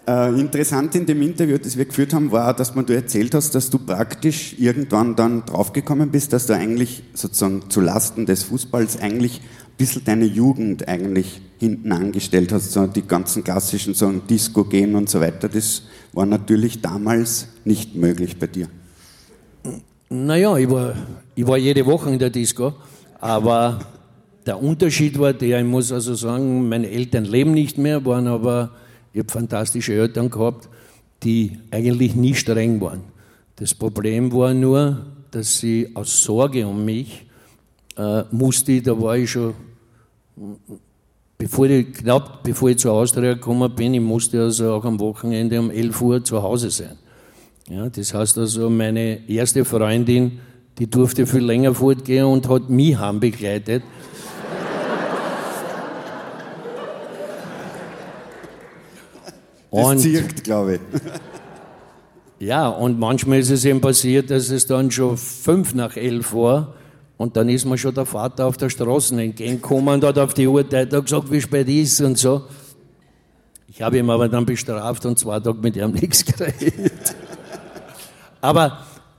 Äh, 0.07 0.39
interessant 0.39 0.95
in 0.95 1.05
dem 1.05 1.21
Interview, 1.21 1.59
das 1.59 1.77
wir 1.77 1.85
geführt 1.85 2.15
haben, 2.15 2.31
war, 2.31 2.55
dass 2.55 2.77
man 2.77 2.87
du 2.87 2.95
erzählt 2.95 3.35
hast, 3.35 3.57
dass 3.57 3.71
du 3.71 3.79
praktisch 3.81 4.55
irgendwann 4.57 5.17
dann 5.17 5.45
draufgekommen 5.47 6.13
bist, 6.13 6.33
dass 6.33 6.47
du 6.47 6.53
eigentlich 6.53 7.03
sozusagen 7.15 7.71
zu 7.71 7.81
Lasten 7.81 8.25
des 8.25 8.45
Fußballs 8.45 9.01
eigentlich 9.01 9.41
bisschen 9.77 10.05
deine 10.05 10.27
Jugend 10.27 10.87
eigentlich 10.89 11.41
hinten 11.59 11.93
angestellt 11.93 12.53
hast, 12.53 12.73
so 12.73 12.87
die 12.87 13.03
ganzen 13.03 13.45
klassischen 13.45 13.95
so 13.95 14.11
Disco 14.11 14.65
gehen 14.65 14.95
und 14.95 15.09
so 15.11 15.21
weiter. 15.21 15.49
Das 15.49 15.83
war 16.13 16.27
natürlich 16.27 16.81
damals 16.81 17.49
nicht 17.65 17.95
möglich 17.95 18.39
bei 18.39 18.47
dir. 18.47 18.69
Naja, 20.09 20.57
ich 20.57 20.71
war, 20.71 20.95
ich 21.35 21.47
war 21.47 21.57
jede 21.57 21.87
Woche 21.87 22.11
in 22.11 22.19
der 22.19 22.31
Disco, 22.31 22.73
aber 23.21 23.79
der 24.47 24.61
Unterschied 24.61 25.19
war 25.19 25.33
der, 25.33 25.61
ich 25.61 25.67
muss 25.67 25.93
also 25.93 26.15
sagen, 26.15 26.69
meine 26.69 26.89
Eltern 26.91 27.25
leben 27.25 27.53
nicht 27.53 27.79
mehr, 27.79 28.05
waren 28.05 28.27
aber, 28.27 28.73
ich 29.13 29.21
habe 29.21 29.31
fantastische 29.31 29.93
Eltern 29.95 30.31
gehabt, 30.31 30.69
die 31.23 31.59
eigentlich 31.71 32.17
nie 32.17 32.35
streng 32.35 32.81
waren. 32.81 33.03
Das 33.57 33.75
Problem 33.75 34.33
war 34.33 34.55
nur, 34.55 35.07
dass 35.31 35.59
sie 35.59 35.91
aus 35.95 36.25
Sorge 36.25 36.67
um 36.67 36.85
mich 36.85 37.27
äh, 37.97 38.23
musste, 38.31 38.81
da 38.83 39.01
war 39.01 39.17
ich 39.17 39.31
schon 39.31 39.55
bevor 41.41 41.67
ich, 41.67 41.93
knapp 41.95 42.43
bevor 42.43 42.71
ich 42.71 42.79
zur 42.79 42.93
Austria 42.93 43.33
gekommen 43.35 43.75
bin, 43.75 43.95
ich 43.95 44.01
musste 44.01 44.43
also 44.43 44.75
auch 44.75 44.85
am 44.85 45.01
Wochenende 45.01 45.59
um 45.59 45.71
11 45.71 46.03
Uhr 46.03 46.23
zu 46.25 46.43
Hause 46.43 46.71
sein. 46.71 46.99
Ja, 47.69 47.89
das 47.89 48.13
heißt 48.13 48.37
also, 48.39 48.69
meine 48.69 49.29
erste 49.29 49.65
Freundin, 49.65 50.41
die 50.79 50.89
durfte 50.89 51.27
viel 51.27 51.45
länger 51.45 51.75
fortgehen 51.75 52.27
und 52.27 52.49
hat 52.49 52.69
mich 52.69 52.97
begleitet. 53.19 53.83
Das 59.73 60.03
zirkt, 60.03 60.43
glaube 60.43 60.75
ich. 60.75 60.81
Ja, 62.41 62.67
und 62.67 62.99
manchmal 62.99 63.39
ist 63.39 63.51
es 63.51 63.65
eben 63.65 63.81
passiert, 63.81 64.29
dass 64.29 64.51
es 64.51 64.67
dann 64.67 64.91
schon 64.91 65.17
fünf 65.17 65.75
nach 65.75 65.97
elf 65.97 66.35
war 66.35 66.75
und 67.21 67.37
dann 67.37 67.51
ist 67.51 67.67
mir 67.67 67.77
schon 67.77 67.95
der 67.95 68.07
Vater 68.07 68.47
auf 68.47 68.57
der 68.57 68.71
Straße 68.71 69.15
entgegengekommen 69.21 69.97
und 69.97 70.05
hat 70.05 70.17
auf 70.17 70.33
die 70.33 70.47
Uhr 70.47 70.65
hat 70.65 70.91
gesagt, 70.91 71.31
wie 71.31 71.39
spät 71.43 71.69
ist 71.69 72.01
und 72.01 72.17
so. 72.17 72.45
Ich 73.69 73.83
habe 73.83 73.99
ihn 73.99 74.09
aber 74.09 74.27
dann 74.27 74.47
bestraft 74.47 75.05
und 75.05 75.19
zwei 75.19 75.39
Tage 75.39 75.59
mit 75.61 75.77
ihm 75.77 75.91
nichts 76.01 76.25
geredet. 76.25 77.15
aber, 78.41 78.79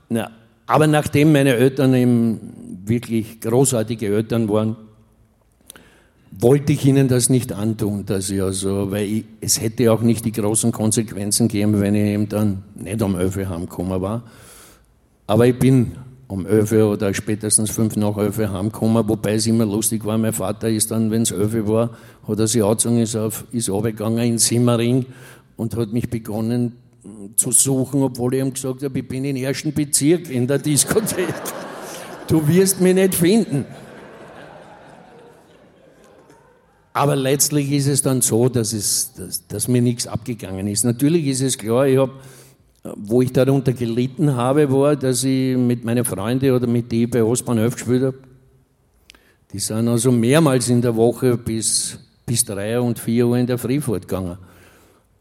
na, 0.09 0.31
aber 0.65 0.87
nachdem 0.87 1.31
meine 1.31 1.53
Eltern 1.53 1.93
eben 1.93 2.81
wirklich 2.87 3.39
großartige 3.39 4.07
Eltern 4.07 4.49
waren, 4.49 4.77
wollte 6.31 6.73
ich 6.73 6.83
ihnen 6.83 7.07
das 7.07 7.29
nicht 7.29 7.53
antun, 7.53 8.07
dass 8.07 8.31
ich 8.31 8.41
also, 8.41 8.89
weil 8.89 9.05
ich, 9.05 9.25
es 9.41 9.61
hätte 9.61 9.91
auch 9.91 10.01
nicht 10.01 10.25
die 10.25 10.31
großen 10.31 10.71
Konsequenzen 10.71 11.49
gegeben, 11.49 11.79
wenn 11.79 11.93
ich 11.93 12.05
eben 12.05 12.27
dann 12.27 12.63
nicht 12.73 12.99
11 12.99 13.37
Uhr 13.37 13.47
heimgekommen 13.47 14.01
war. 14.01 14.23
Aber 15.27 15.45
ich 15.45 15.59
bin 15.59 15.91
um 16.31 16.45
11 16.45 16.71
oder 16.71 17.13
spätestens 17.13 17.71
5 17.71 17.97
nach 17.97 18.17
11 18.17 18.37
heimgekommen, 18.37 19.07
wobei 19.07 19.33
es 19.33 19.47
immer 19.47 19.65
lustig 19.65 20.05
war. 20.05 20.17
Mein 20.17 20.31
Vater 20.31 20.69
ist 20.69 20.89
dann, 20.89 21.11
wenn 21.11 21.23
es 21.23 21.31
11 21.31 21.67
war, 21.67 21.89
hat 22.25 22.39
er 22.39 22.47
sich 22.47 22.63
angezogen, 22.63 22.99
ist, 22.99 23.17
auf, 23.17 23.43
ist 23.51 23.69
runtergegangen 23.69 24.23
in 24.23 24.37
Simmering 24.37 25.05
und 25.57 25.75
hat 25.75 25.91
mich 25.91 26.09
begonnen 26.09 26.77
zu 27.35 27.51
suchen, 27.51 28.01
obwohl 28.01 28.35
ich 28.35 28.41
ihm 28.41 28.53
gesagt 28.53 28.81
habe, 28.81 28.99
ich 28.99 29.07
bin 29.07 29.25
im 29.25 29.35
ersten 29.35 29.73
Bezirk 29.73 30.29
in 30.29 30.47
der 30.47 30.57
Diskothek. 30.57 31.33
Du 32.27 32.47
wirst 32.47 32.79
mich 32.79 32.95
nicht 32.95 33.13
finden. 33.13 33.65
Aber 36.93 37.17
letztlich 37.17 37.69
ist 37.73 37.87
es 37.87 38.03
dann 38.03 38.21
so, 38.21 38.47
dass, 38.47 38.71
es, 38.71 39.11
dass, 39.17 39.47
dass 39.47 39.67
mir 39.67 39.81
nichts 39.81 40.07
abgegangen 40.07 40.65
ist. 40.67 40.85
Natürlich 40.85 41.27
ist 41.27 41.41
es 41.41 41.57
klar, 41.57 41.87
ich 41.87 41.97
habe 41.97 42.13
wo 42.83 43.21
ich 43.21 43.31
darunter 43.31 43.73
gelitten 43.73 44.35
habe, 44.35 44.71
war, 44.71 44.95
dass 44.95 45.23
ich 45.23 45.55
mit 45.55 45.85
meinen 45.85 46.03
Freunden 46.03 46.51
oder 46.51 46.67
mit 46.67 46.91
denen 46.91 47.09
bei 47.09 47.23
Ostbahn 47.23 47.59
11 47.59 47.75
gespielt 47.75 48.03
habe. 48.03 48.17
Die 49.53 49.59
sind 49.59 49.87
also 49.87 50.11
mehrmals 50.11 50.69
in 50.69 50.81
der 50.81 50.95
Woche 50.95 51.37
bis, 51.37 51.99
bis 52.25 52.43
drei 52.43 52.79
und 52.79 52.97
vier 52.97 53.27
Uhr 53.27 53.37
in 53.37 53.45
der 53.45 53.57
Früh 53.57 53.81
fortgegangen. 53.81 54.37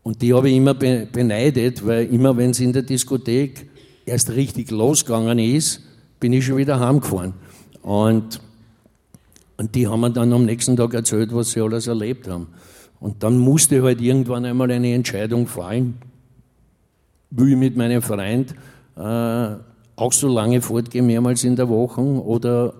Und 0.02 0.22
die 0.22 0.32
habe 0.32 0.48
ich 0.48 0.56
immer 0.56 0.72
beneidet, 0.72 1.84
weil 1.86 2.06
immer 2.06 2.36
wenn 2.36 2.50
es 2.50 2.60
in 2.60 2.72
der 2.72 2.82
Diskothek 2.82 3.68
erst 4.06 4.30
richtig 4.30 4.70
losgegangen 4.70 5.38
ist, 5.38 5.82
bin 6.18 6.32
ich 6.32 6.46
schon 6.46 6.56
wieder 6.56 6.80
heimgefahren. 6.80 7.34
Und, 7.82 8.40
und 9.58 9.74
die 9.74 9.86
haben 9.86 10.00
mir 10.00 10.10
dann 10.10 10.32
am 10.32 10.46
nächsten 10.46 10.76
Tag 10.76 10.94
erzählt, 10.94 11.34
was 11.34 11.50
sie 11.50 11.60
alles 11.60 11.86
erlebt 11.86 12.28
haben. 12.28 12.46
Und 13.00 13.22
dann 13.22 13.36
musste 13.36 13.82
halt 13.82 14.00
irgendwann 14.00 14.46
einmal 14.46 14.70
eine 14.70 14.94
Entscheidung 14.94 15.46
fallen 15.46 15.98
will 17.30 17.52
ich 17.52 17.56
mit 17.56 17.76
meinem 17.76 18.02
Freund 18.02 18.54
äh, 18.96 19.54
auch 19.96 20.12
so 20.12 20.28
lange 20.28 20.60
fortgehen, 20.62 21.06
mehrmals 21.06 21.44
in 21.44 21.56
der 21.56 21.68
Woche, 21.68 22.00
oder, 22.00 22.74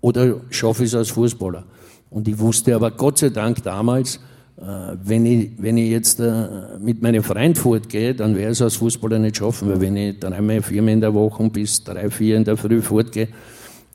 oder 0.00 0.36
schaffe 0.50 0.84
ich 0.84 0.90
es 0.90 0.94
als 0.94 1.10
Fußballer? 1.10 1.64
Und 2.10 2.28
ich 2.28 2.38
wusste 2.38 2.74
aber 2.74 2.90
Gott 2.90 3.18
sei 3.18 3.30
Dank 3.30 3.62
damals, 3.62 4.20
äh, 4.56 4.96
wenn, 5.02 5.26
ich, 5.26 5.50
wenn 5.58 5.76
ich 5.76 5.90
jetzt 5.90 6.20
äh, 6.20 6.78
mit 6.78 7.02
meinem 7.02 7.22
Freund 7.22 7.58
fortgehe, 7.58 8.14
dann 8.14 8.36
ich 8.36 8.44
es 8.44 8.62
als 8.62 8.76
Fußballer 8.76 9.18
nicht 9.18 9.36
schaffen, 9.36 9.68
weil 9.68 9.80
wenn 9.80 9.96
ich 9.96 10.20
dreimal, 10.20 10.62
viermal 10.62 10.92
in 10.92 11.00
der 11.00 11.12
Woche 11.12 11.48
bis 11.50 11.82
drei, 11.82 12.08
vier 12.10 12.36
in 12.36 12.44
der 12.44 12.56
Früh 12.56 12.80
fortgehe, 12.80 13.28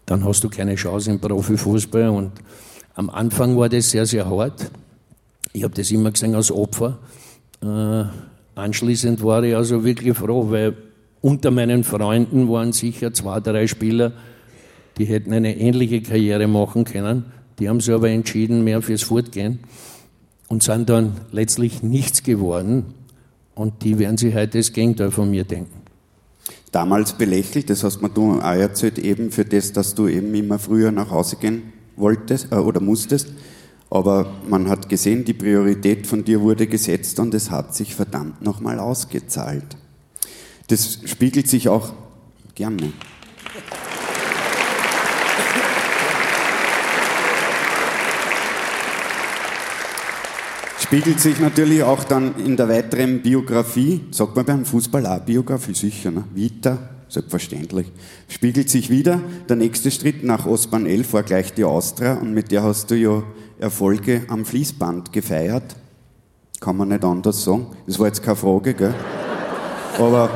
dann 0.06 0.26
hast 0.26 0.44
du 0.44 0.50
keine 0.50 0.76
Chance 0.76 1.12
im 1.12 1.20
Profifußball. 1.20 2.10
Und 2.10 2.32
am 2.96 3.10
Anfang 3.10 3.58
war 3.58 3.70
das 3.70 3.90
sehr, 3.90 4.06
sehr 4.06 4.30
hart. 4.30 4.70
Ich 5.54 5.64
habe 5.64 5.74
das 5.74 5.92
immer 5.92 6.12
gesehen 6.12 6.36
als 6.36 6.52
Opfer. 6.52 6.98
Äh, 7.62 8.04
Anschließend 8.56 9.24
war 9.24 9.44
ich 9.44 9.56
also 9.56 9.84
wirklich 9.84 10.18
froh, 10.18 10.50
weil 10.50 10.76
unter 11.22 11.52
meinen 11.52 11.84
Freunden 11.84 12.50
waren 12.50 12.72
sicher 12.72 13.14
zwei, 13.14 13.40
drei 13.40 13.68
Spieler, 13.68 14.14
die 14.98 15.06
hätten 15.06 15.34
eine 15.34 15.58
ähnliche 15.58 16.02
Karriere 16.02 16.48
machen 16.48 16.84
können. 16.84 17.26
Die 17.60 17.70
haben 17.70 17.80
sich 17.80 17.94
aber 17.94 18.10
entschieden, 18.10 18.64
mehr 18.64 18.82
fürs 18.82 19.04
Fortgehen 19.04 19.60
und 20.48 20.64
sind 20.64 20.90
dann 20.90 21.14
letztlich 21.32 21.84
nichts 21.84 22.24
geworden. 22.24 22.94
Und 23.56 23.84
die 23.84 24.00
werden 24.00 24.18
sich 24.18 24.34
heute 24.34 24.58
das 24.58 24.74
Gegenteil 24.74 25.12
von 25.12 25.30
mir 25.30 25.44
denken. 25.44 25.80
Damals 26.72 27.14
belächelt, 27.14 27.70
das 27.70 27.84
hast 27.84 28.02
mir 28.02 28.10
du 28.10 28.40
auch 28.40 28.44
erzählt, 28.44 29.00
eben 29.00 29.32
für 29.32 29.44
das, 29.44 29.74
dass 29.74 29.96
du 29.96 30.08
eben 30.08 30.34
immer 30.36 30.60
früher 30.60 30.92
nach 30.92 31.12
Hause 31.12 31.38
gehen 31.38 31.74
wolltest 31.96 32.52
äh, 32.52 32.56
oder 32.56 32.80
musstest. 32.80 33.30
Aber 33.90 34.32
man 34.48 34.70
hat 34.70 34.88
gesehen, 34.88 35.26
die 35.26 35.34
Priorität 35.34 36.06
von 36.06 36.24
dir 36.24 36.42
wurde 36.42 36.68
gesetzt 36.68 37.20
und 37.20 37.34
es 37.34 37.50
hat 37.50 37.74
sich 37.76 37.96
verdammt 37.96 38.42
nochmal 38.42 38.80
ausgezahlt. 38.80 39.78
Das 40.68 41.00
spiegelt 41.06 41.48
sich 41.48 41.70
auch 41.70 41.94
gerne. 42.54 42.94
Spiegelt 50.80 51.20
sich 51.20 51.40
natürlich 51.40 51.84
auch 51.84 52.04
dann 52.04 52.34
in 52.44 52.58
der 52.58 52.68
weiteren 52.68 53.22
Biografie, 53.22 54.02
sagt 54.12 54.36
man 54.36 54.46
beim 54.46 54.66
Fußball 54.66 55.06
auch 55.06 55.20
Biografie, 55.20 55.76
sicher, 55.76 56.10
ne? 56.10 56.24
Vita, 56.34 56.80
selbstverständlich. 57.08 57.92
Spiegelt 58.28 58.70
sich 58.72 58.90
wieder, 58.90 59.22
der 59.48 59.56
nächste 59.56 59.92
Schritt 59.92 60.24
nach 60.24 60.46
Ostbahn 60.48 60.88
11 60.88 61.14
war 61.14 61.24
gleich 61.24 61.54
die 61.54 61.64
Austria 61.64 62.16
und 62.16 62.34
mit 62.34 62.52
der 62.52 62.64
hast 62.64 62.90
du 62.90 62.96
ja 62.96 63.24
Erfolge 63.60 64.24
am 64.30 64.46
Fließband 64.46 65.12
gefeiert. 65.14 65.76
Kann 66.60 66.78
man 66.78 66.90
nicht 66.90 67.04
anders 67.04 67.44
sagen. 67.44 67.68
Das 67.86 68.00
war 68.00 68.08
jetzt 68.08 68.24
keine 68.24 68.36
Frage, 68.36 68.74
gell? 68.74 68.94
Aber, 69.98 70.30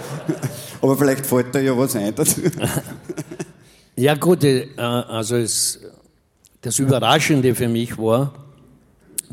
aber 0.82 0.96
vielleicht 0.96 1.26
fällt 1.26 1.54
da 1.54 1.60
ja 1.60 1.76
was 1.76 1.96
ein. 1.96 2.14
Ja 3.96 4.14
gut, 4.14 4.44
äh, 4.44 4.66
also 4.78 5.36
es, 5.36 5.78
das 6.62 6.78
Überraschende 6.78 7.54
für 7.54 7.68
mich 7.68 7.98
war, 7.98 8.32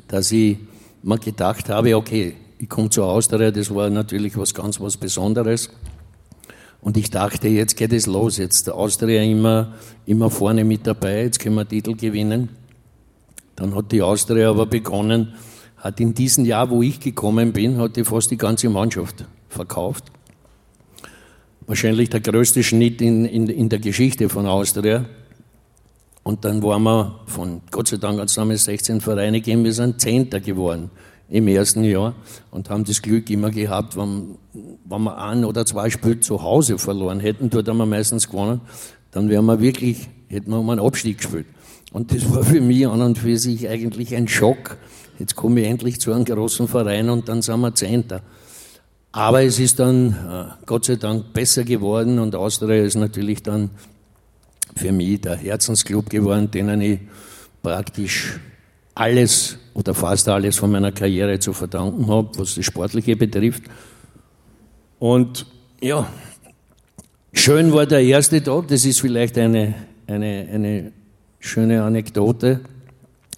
dass 0.10 0.30
ich 0.34 0.58
mir 1.04 1.18
gedacht 1.20 1.70
habe, 1.70 1.96
okay, 1.96 2.36
ich 2.60 2.68
komme 2.68 2.90
zur 2.90 3.06
Austria, 3.06 3.50
das 3.52 3.74
war 3.74 3.90
natürlich 3.90 4.38
was 4.38 4.54
ganz 4.54 4.82
was 4.82 4.98
Besonderes. 4.98 5.70
Und 6.82 6.98
ich 6.98 7.10
dachte, 7.10 7.48
jetzt 7.48 7.78
geht 7.78 7.94
es 7.94 8.08
los, 8.08 8.36
jetzt 8.38 8.68
der 8.68 8.76
Austria 8.76 9.24
immer, 9.24 9.74
immer 10.06 10.30
vorne 10.30 10.66
mit 10.66 10.86
dabei, 10.86 11.24
jetzt 11.24 11.40
können 11.40 11.56
wir 11.56 11.66
Titel 11.66 11.96
gewinnen. 11.96 12.50
Dann 13.58 13.76
hat 13.76 13.92
die 13.92 14.02
Austria 14.02 14.52
aber 14.52 14.68
begonnen, 14.68 15.34
hat 15.78 16.00
in 16.00 16.14
diesem 16.14 16.46
Jahr, 16.46 16.70
wo 16.70 16.82
ich 16.82 17.00
gekommen 17.00 17.54
bin, 17.54 17.78
hat 17.78 17.98
die 17.98 18.06
fast 18.06 18.32
die 18.32 18.38
ganze 18.38 18.70
Mannschaft 18.70 19.26
verkauft. 19.50 20.06
Wahrscheinlich 21.66 22.10
der 22.10 22.22
größte 22.22 22.64
Schnitt 22.64 23.02
in, 23.02 23.26
in, 23.26 23.48
in 23.48 23.68
der 23.68 23.80
Geschichte 23.80 24.30
von 24.30 24.46
Austria. 24.46 25.06
Und 26.24 26.46
dann 26.46 26.62
waren 26.62 26.84
wir 26.84 27.20
von, 27.26 27.62
Gott 27.72 27.88
sei 27.88 27.98
Dank 27.98 28.20
hat 28.20 28.30
es 28.30 28.36
damals 28.36 28.66
16 28.66 29.02
Vereine 29.02 29.42
gegeben, 29.42 29.64
wir 29.64 29.74
sind 29.74 30.00
Zehnter 30.00 30.40
geworden 30.40 30.92
im 31.30 31.48
ersten 31.48 31.84
Jahr 31.84 32.14
und 32.52 32.70
haben 32.70 32.86
das 32.86 33.02
Glück 33.02 33.30
immer 33.30 33.50
gehabt, 33.50 33.98
wenn, 33.98 34.38
wenn 34.86 35.04
wir 35.04 35.18
ein 35.18 35.44
oder 35.44 35.66
zwei 35.66 35.90
Spiele 35.90 36.20
zu 36.20 36.44
Hause 36.44 36.78
verloren 36.78 37.20
hätten, 37.20 37.50
dort 37.50 37.68
haben 37.68 37.78
wir 37.78 37.86
meistens 37.86 38.30
gewonnen, 38.30 38.62
dann 39.12 39.30
wären 39.30 39.46
wir 39.46 39.60
wirklich, 39.60 40.10
hätten 40.28 40.52
wir 40.52 40.60
um 40.60 40.70
einen 40.70 40.80
Abstieg 40.80 41.18
gespielt. 41.18 41.48
Und 41.94 42.14
das 42.14 42.30
war 42.34 42.44
für 42.44 42.62
mich 42.62 42.88
an 42.88 43.02
und 43.02 43.18
für 43.18 43.38
sich 43.38 43.68
eigentlich 43.70 44.16
ein 44.16 44.28
Schock. 44.28 44.78
Jetzt 45.20 45.36
komme 45.36 45.62
ich 45.62 45.68
endlich 45.68 46.00
zu 46.00 46.14
einem 46.14 46.26
großen 46.26 46.68
Verein 46.68 47.10
und 47.10 47.30
dann 47.30 47.42
sind 47.42 47.60
wir 47.62 47.74
Zehnter. 47.74 48.22
Aber 49.12 49.42
es 49.44 49.58
ist 49.60 49.80
dann 49.80 50.12
äh, 50.12 50.66
Gott 50.66 50.86
sei 50.86 50.96
Dank 50.96 51.34
besser 51.34 51.64
geworden 51.64 52.20
und 52.20 52.36
Austria 52.36 52.84
ist 52.84 52.96
natürlich 52.96 53.42
dann 53.42 53.72
für 54.76 54.92
mich 54.92 55.22
der 55.22 55.38
Herzensclub 55.38 56.10
geworden, 56.10 56.52
denen 56.52 56.82
ich 56.82 57.00
praktisch 57.64 58.40
alles 58.94 59.58
oder 59.74 59.94
fast 59.94 60.28
alles 60.28 60.58
von 60.58 60.72
meiner 60.72 60.92
Karriere 60.92 61.40
zu 61.40 61.54
verdanken 61.54 62.08
habe, 62.08 62.30
was 62.38 62.56
das 62.56 62.66
Sportliche 62.66 63.16
betrifft. 63.16 63.64
Und 65.00 65.46
ja, 65.82 66.08
schön 67.34 67.72
war 67.74 67.86
der 67.86 68.02
erste 68.02 68.44
Tag, 68.44 68.68
das 68.68 68.86
ist 68.86 69.02
vielleicht 69.02 69.38
eine, 69.38 69.76
eine, 70.08 70.48
eine 70.52 70.92
schöne 71.40 71.84
Anekdote. 71.84 72.62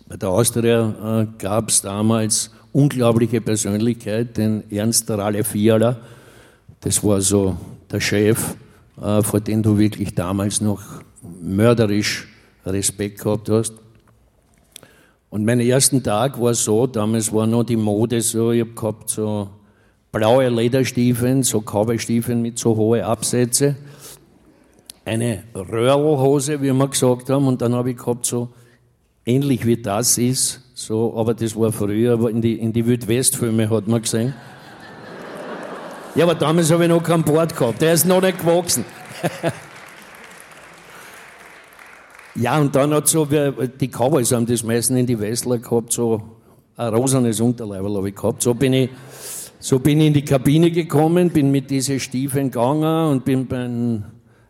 Bei 0.08 0.18
der 0.18 0.30
Austria 0.30 1.22
äh, 1.22 1.28
gab 1.38 1.70
es 1.70 1.82
damals 1.82 2.52
unglaubliche 2.72 3.42
Persönlichkeit, 3.42 4.38
den 4.38 4.64
Ernst 4.72 5.10
Ralle 5.10 5.44
Fiala. 5.44 5.98
Das 6.82 7.04
war 7.04 7.22
so 7.22 7.58
der 7.92 8.00
Chef, 8.00 8.56
äh, 9.02 9.22
vor 9.22 9.40
dem 9.40 9.62
du 9.62 9.78
wirklich 9.78 10.16
damals 10.16 10.62
noch 10.62 10.82
mörderisch 11.42 12.28
Respekt 12.66 13.20
gehabt 13.22 13.50
hast. 13.50 13.74
Und 15.30 15.46
mein 15.46 15.60
ersten 15.60 16.02
Tag 16.02 16.42
war 16.42 16.54
so, 16.54 16.88
damals 16.88 17.32
war 17.32 17.46
noch 17.46 17.64
die 17.64 17.76
Mode 17.76 18.22
so, 18.22 18.52
ich 18.52 18.62
habe 18.62 18.72
gehabt 18.72 19.10
so 19.10 19.50
blaue 20.12 20.50
Lederstiefeln, 20.50 21.44
so 21.44 21.62
Cowboystiefeln 21.62 22.42
mit 22.42 22.58
so 22.58 22.76
hohen 22.76 23.02
Absätze, 23.02 23.76
eine 25.10 25.44
Röhrlhose, 25.56 26.62
wie 26.62 26.72
wir 26.72 26.88
gesagt 26.88 27.30
haben, 27.30 27.48
und 27.48 27.62
dann 27.62 27.74
habe 27.74 27.92
ich 27.92 27.98
gehabt 27.98 28.26
so, 28.26 28.50
ähnlich 29.26 29.66
wie 29.66 29.82
das 29.82 30.18
ist, 30.18 30.62
so, 30.76 31.16
aber 31.16 31.34
das 31.34 31.56
war 31.56 31.72
früher, 31.72 32.30
in 32.30 32.42
die, 32.42 32.56
in 32.56 32.72
die 32.72 32.86
Wildwestfilme 32.86 33.70
hat 33.70 33.88
man 33.88 34.02
gesehen. 34.02 34.34
Ja, 36.16 36.26
aber 36.26 36.36
damals 36.36 36.72
habe 36.72 36.84
ich 36.84 36.90
noch 36.90 37.04
keinen 37.04 37.24
Bord 37.24 37.56
gehabt, 37.56 37.82
der 37.82 37.94
ist 37.94 38.06
noch 38.06 38.22
nicht 38.22 38.40
gewachsen. 38.40 38.86
Ja, 42.36 42.58
und 42.58 42.74
dann 42.74 42.94
hat 42.94 43.06
so, 43.10 43.26
die 43.26 43.90
Cowboys 43.90 44.32
haben 44.32 44.46
das 44.46 44.64
meistens 44.64 44.98
in 44.98 45.06
die 45.06 45.20
Westler 45.20 45.58
gehabt, 45.58 45.92
so 45.92 46.22
ein 46.78 46.94
rosanes 46.94 47.42
Unterleibel 47.42 47.94
habe 47.98 48.08
ich 48.08 48.16
gehabt. 48.16 48.42
So 48.42 48.54
bin 48.54 48.72
ich, 48.72 48.90
so 49.60 49.80
bin 49.80 50.00
ich 50.00 50.08
in 50.08 50.14
die 50.14 50.24
Kabine 50.24 50.72
gekommen, 50.72 51.32
bin 51.32 51.52
mit 51.52 51.70
diesen 51.70 52.00
Stiefeln 52.00 52.50
gegangen 52.50 53.12
und 53.12 53.26
bin 53.26 53.46
beim 53.46 54.06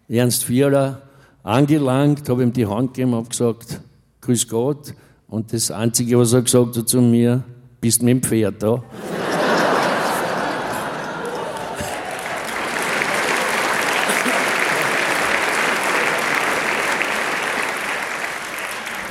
Ernst 0.09 0.43
Vierer 0.43 1.03
angelangt, 1.43 2.27
habe 2.29 2.41
ihm 2.41 2.51
die 2.51 2.65
Hand 2.65 2.95
gegeben, 2.95 3.13
habe 3.13 3.29
gesagt, 3.29 3.79
Grüß 4.21 4.47
Gott. 4.47 4.93
Und 5.27 5.53
das 5.53 5.69
Einzige, 5.69 6.17
was 6.17 6.33
er 6.33 6.41
gesagt 6.41 6.75
hat 6.75 6.89
zu 6.89 6.99
mir, 7.01 7.43
bist 7.79 8.01
mit 8.01 8.11
dem 8.11 8.23
Pferd 8.23 8.61
da. 8.61 8.83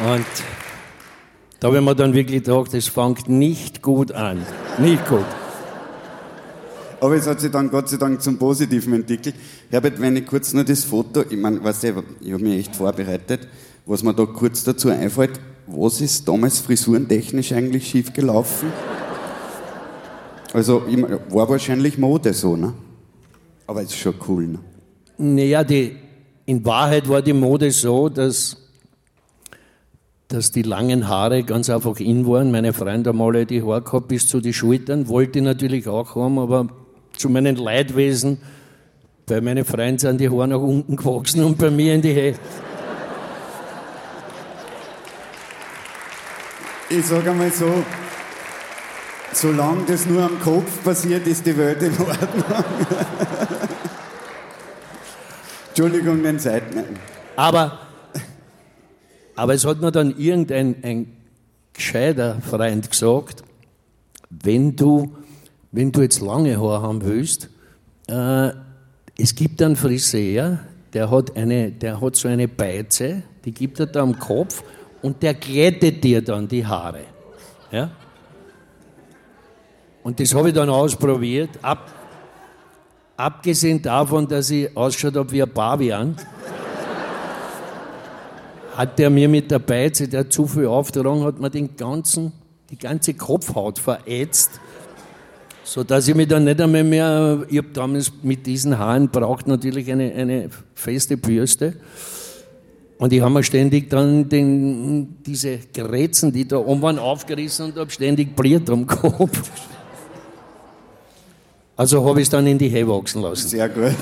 Und 0.01 0.27
da 1.61 1.69
habe 1.69 1.79
ich 1.79 1.85
mir 1.85 1.95
dann 1.95 2.13
wirklich 2.15 2.45
gedacht, 2.45 2.75
es 2.75 2.89
fängt 2.89 3.29
nicht 3.29 3.83
gut 3.83 4.13
an. 4.13 4.45
Nicht 4.79 5.07
gut. 5.09 5.25
Aber 7.01 7.15
es 7.15 7.27
hat 7.27 7.41
sich 7.41 7.51
dann 7.51 7.71
Gott 7.71 7.89
sei 7.89 7.97
Dank 7.97 8.21
zum 8.23 8.39
Positiven 8.39 8.93
entwickelt. 8.93 9.35
Herbert, 9.71 10.01
wenn 10.01 10.17
ich 10.17 10.27
kurz 10.27 10.53
nur 10.53 10.65
das 10.65 10.85
Foto, 10.85 11.23
ich 11.29 11.37
meine, 11.37 11.63
weißt 11.63 11.85
du, 11.85 12.03
ich 12.21 12.33
habe 12.33 12.43
mich 12.43 12.59
echt 12.59 12.77
vorbereitet, 12.77 13.47
was 13.87 14.03
mir 14.03 14.15
da 14.15 14.27
kurz 14.27 14.65
dazu 14.65 14.91
einfällt, 14.91 15.39
was 15.67 16.01
ist 16.01 16.27
damals 16.27 16.59
frisurentechnisch 16.59 17.53
eigentlich 17.53 17.89
schiefgelaufen? 17.89 18.73
Also, 20.53 20.83
war 21.31 21.49
wahrscheinlich 21.49 21.99
Mode 21.99 22.33
so, 22.33 22.57
ne? 22.57 22.73
Aber 23.67 23.83
ist 23.83 23.97
schon 23.97 24.15
cool, 24.27 24.47
ne? 24.47 24.59
Naja, 25.19 25.63
die, 25.63 25.97
in 26.47 26.65
Wahrheit 26.65 27.09
war 27.09 27.23
die 27.23 27.33
Mode 27.33 27.71
so, 27.71 28.09
dass 28.09 28.57
dass 30.29 30.53
die 30.53 30.63
langen 30.63 31.09
Haare 31.09 31.43
ganz 31.43 31.71
einfach 31.71 31.99
in 32.01 32.27
waren. 32.27 32.51
Meine 32.51 32.75
Freunde 32.75 33.11
haben 33.11 33.23
alle 33.23 33.47
die 33.47 33.63
Haare 33.63 33.81
gehabt 33.81 34.09
bis 34.09 34.29
zu 34.29 34.43
den 34.43 34.53
Schultern, 34.53 35.09
wollte 35.09 35.39
ich 35.39 35.45
natürlich 35.45 35.89
auch 35.89 36.15
haben, 36.17 36.39
aber 36.39 36.69
zu 37.19 37.29
meinen 37.29 37.57
Leidwesen, 37.57 38.39
bei 39.27 39.41
meinen 39.41 39.65
Freunden 39.65 39.99
sind 39.99 40.21
die 40.21 40.31
Haare 40.31 40.49
nach 40.49 40.61
unten 40.61 40.97
gewachsen 40.97 41.45
und 41.45 41.59
bei 41.59 41.71
mir 41.71 41.95
in 41.95 42.03
die 42.03 42.15
Höhe. 42.15 42.35
Ich 46.91 47.05
sage 47.05 47.31
einmal 47.31 47.53
so, 47.53 47.85
solange 49.35 49.85
das 49.87 50.07
nur 50.07 50.23
am 50.23 50.41
Kopf 50.41 50.83
passiert, 50.83 51.27
ist 51.27 51.45
die 51.45 51.55
Welt 51.57 51.83
in 51.83 51.91
Ordnung. 51.99 52.45
Entschuldigung, 55.69 56.23
den 56.23 56.39
Seiten. 56.39 56.85
Aber 57.37 57.81
aber 59.39 59.55
es 59.55 59.65
hat 59.65 59.81
mir 59.81 59.93
dann 59.93 60.19
irgendein 60.19 60.83
ein 60.83 61.17
gescheiter 61.73 62.41
Freund 62.41 62.91
gesagt, 62.91 63.45
wenn 64.31 64.75
du, 64.75 65.17
wenn 65.73 65.93
du 65.93 66.03
jetzt 66.03 66.21
lange 66.21 66.59
Haare 66.59 66.83
haben 66.83 67.05
willst, 67.05 67.51
äh, 68.09 68.51
es 69.19 69.35
gibt 69.35 69.61
einen 69.63 69.77
Friseur, 69.77 70.61
der 70.93 71.11
hat, 71.11 71.37
eine, 71.37 71.71
der 71.71 72.01
hat 72.01 72.17
so 72.17 72.29
eine 72.29 72.49
Beize, 72.49 73.23
die 73.45 73.53
gibt 73.53 73.79
er 73.81 73.87
da 73.87 74.03
am 74.03 74.19
Kopf 74.19 74.63
und 75.03 75.23
der 75.23 75.35
glättet 75.35 76.03
dir 76.03 76.23
dann 76.23 76.49
die 76.49 76.65
Haare. 76.65 77.03
Ja? 77.71 77.91
Und 80.03 80.19
das 80.19 80.35
habe 80.35 80.49
ich 80.49 80.55
dann 80.55 80.71
ausprobiert, 80.71 81.51
ab, 81.61 81.93
abgesehen 83.17 83.83
davon, 83.83 84.27
dass 84.27 84.51
ich 84.51 84.75
ausschaut 84.77 85.17
habe 85.17 85.31
wie 85.33 85.43
ein 85.43 85.53
Babian. 85.53 86.17
hat 88.75 88.99
der 88.99 89.11
mir 89.11 89.29
mit 89.29 89.51
der 89.51 89.59
Beize, 89.59 90.07
der 90.07 90.31
zu 90.31 90.47
viel 90.47 90.67
aufgetragen 90.67 91.25
hat, 91.25 91.41
mir 91.41 91.51
den 91.51 91.77
ganzen, 91.77 92.33
die 92.71 92.79
ganze 92.79 93.13
Kopfhaut 93.15 93.81
verätzt 93.81 94.61
so 95.69 95.85
dass 95.85 96.09
ich 96.09 96.15
mich 96.15 96.29
dann 96.29 96.45
nicht 96.45 96.59
einmal 96.63 96.83
mehr, 96.83 97.45
ich 97.51 97.59
habe 97.59 97.69
damals 97.75 98.11
mit 98.23 98.47
diesen 98.47 98.79
Haaren 98.79 99.11
braucht 99.11 99.47
natürlich 99.47 99.93
eine, 99.93 100.15
eine 100.15 100.49
feste 100.75 101.19
Bürste. 101.19 101.75
Und 102.97 103.13
ich 103.13 103.21
habe 103.21 103.35
mir 103.35 103.45
ständig 103.45 103.91
dann 103.91 104.31
den, 104.31 105.23
diese 105.23 105.59
Grätzen, 105.75 106.33
die 106.33 106.49
da 106.49 106.57
oben 106.57 106.81
waren, 106.81 106.99
aufgerissen 106.99 107.67
und 107.67 107.77
habe 107.77 107.91
ständig 107.91 108.35
Bliert 108.35 108.71
am 108.71 108.87
Kopf. 108.87 109.51
Also 111.77 112.03
habe 112.03 112.21
ich 112.23 112.29
es 112.29 112.31
dann 112.31 112.47
in 112.47 112.57
die 112.57 112.71
Hehe 112.71 112.89
wachsen 112.89 113.21
lassen. 113.21 113.49
Sehr 113.49 113.69
gut. 113.69 113.95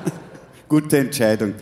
Gute 0.68 0.98
Entscheidung. 0.98 1.54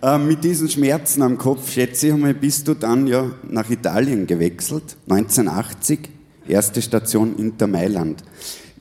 Äh, 0.00 0.18
mit 0.18 0.44
diesen 0.44 0.68
Schmerzen 0.68 1.22
am 1.22 1.36
Kopf, 1.36 1.68
schätze 1.72 2.06
ich 2.06 2.12
einmal, 2.12 2.32
bist 2.32 2.68
du 2.68 2.74
dann 2.74 3.08
ja 3.08 3.28
nach 3.42 3.68
Italien 3.68 4.24
gewechselt, 4.28 4.96
1980, 5.08 5.98
erste 6.46 6.80
Station 6.80 7.36
Inter 7.36 7.66
Mailand. 7.66 8.22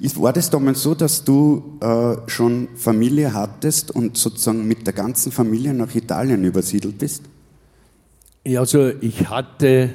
War 0.02 0.32
das 0.32 0.50
damals 0.50 0.82
so, 0.82 0.96
dass 0.96 1.24
du 1.24 1.78
äh, 1.82 2.16
schon 2.28 2.70
Familie 2.76 3.34
hattest 3.34 3.92
und 3.92 4.16
sozusagen 4.18 4.66
mit 4.68 4.88
der 4.88 4.94
ganzen 4.94 5.32
Familie 5.32 5.74
nach 5.74 5.94
Italien 5.94 6.44
übersiedelt 6.44 6.98
bist? 6.98 7.24
Ja, 8.46 8.62
also 8.62 8.90
ich 9.02 9.30
hatte 9.30 9.90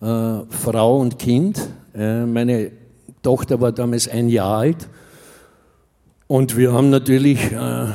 äh, 0.00 0.40
Frau 0.48 1.00
und 1.00 1.18
Kind. 1.18 1.68
Äh, 1.94 2.26
meine 2.26 2.72
Tochter 3.22 3.60
war 3.60 3.70
damals 3.70 4.08
ein 4.08 4.28
Jahr 4.28 4.58
alt. 4.58 4.88
Und 6.26 6.56
wir 6.56 6.72
haben 6.72 6.90
natürlich, 6.90 7.52
äh, 7.52 7.86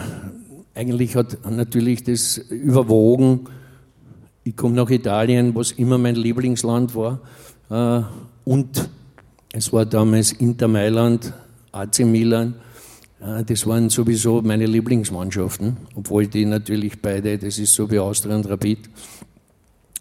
eigentlich 0.74 1.16
hat 1.16 1.40
natürlich 1.50 2.04
das 2.04 2.38
überwogen. 2.38 3.42
Ich 4.46 4.56
komme 4.56 4.76
nach 4.76 4.90
Italien, 4.90 5.54
was 5.56 5.72
immer 5.74 5.98
mein 5.98 6.16
Lieblingsland 6.16 6.96
war. 6.96 7.20
Äh, 7.70 8.04
und 8.46 8.90
es 9.54 9.72
war 9.72 9.86
damals 9.86 10.32
Inter 10.32 10.68
Mailand, 10.68 11.32
AC 11.72 12.00
Milan. 12.00 12.56
Das 13.48 13.66
waren 13.68 13.90
sowieso 13.90 14.42
meine 14.42 14.66
Lieblingsmannschaften, 14.66 15.78
obwohl 15.96 16.28
die 16.28 16.46
natürlich 16.46 17.00
beide, 17.02 17.38
das 17.38 17.60
ist 17.60 17.74
so 17.74 17.90
wie 17.90 18.00
Austria 18.00 18.36
und 18.36 18.50
Rapid. 18.50 18.90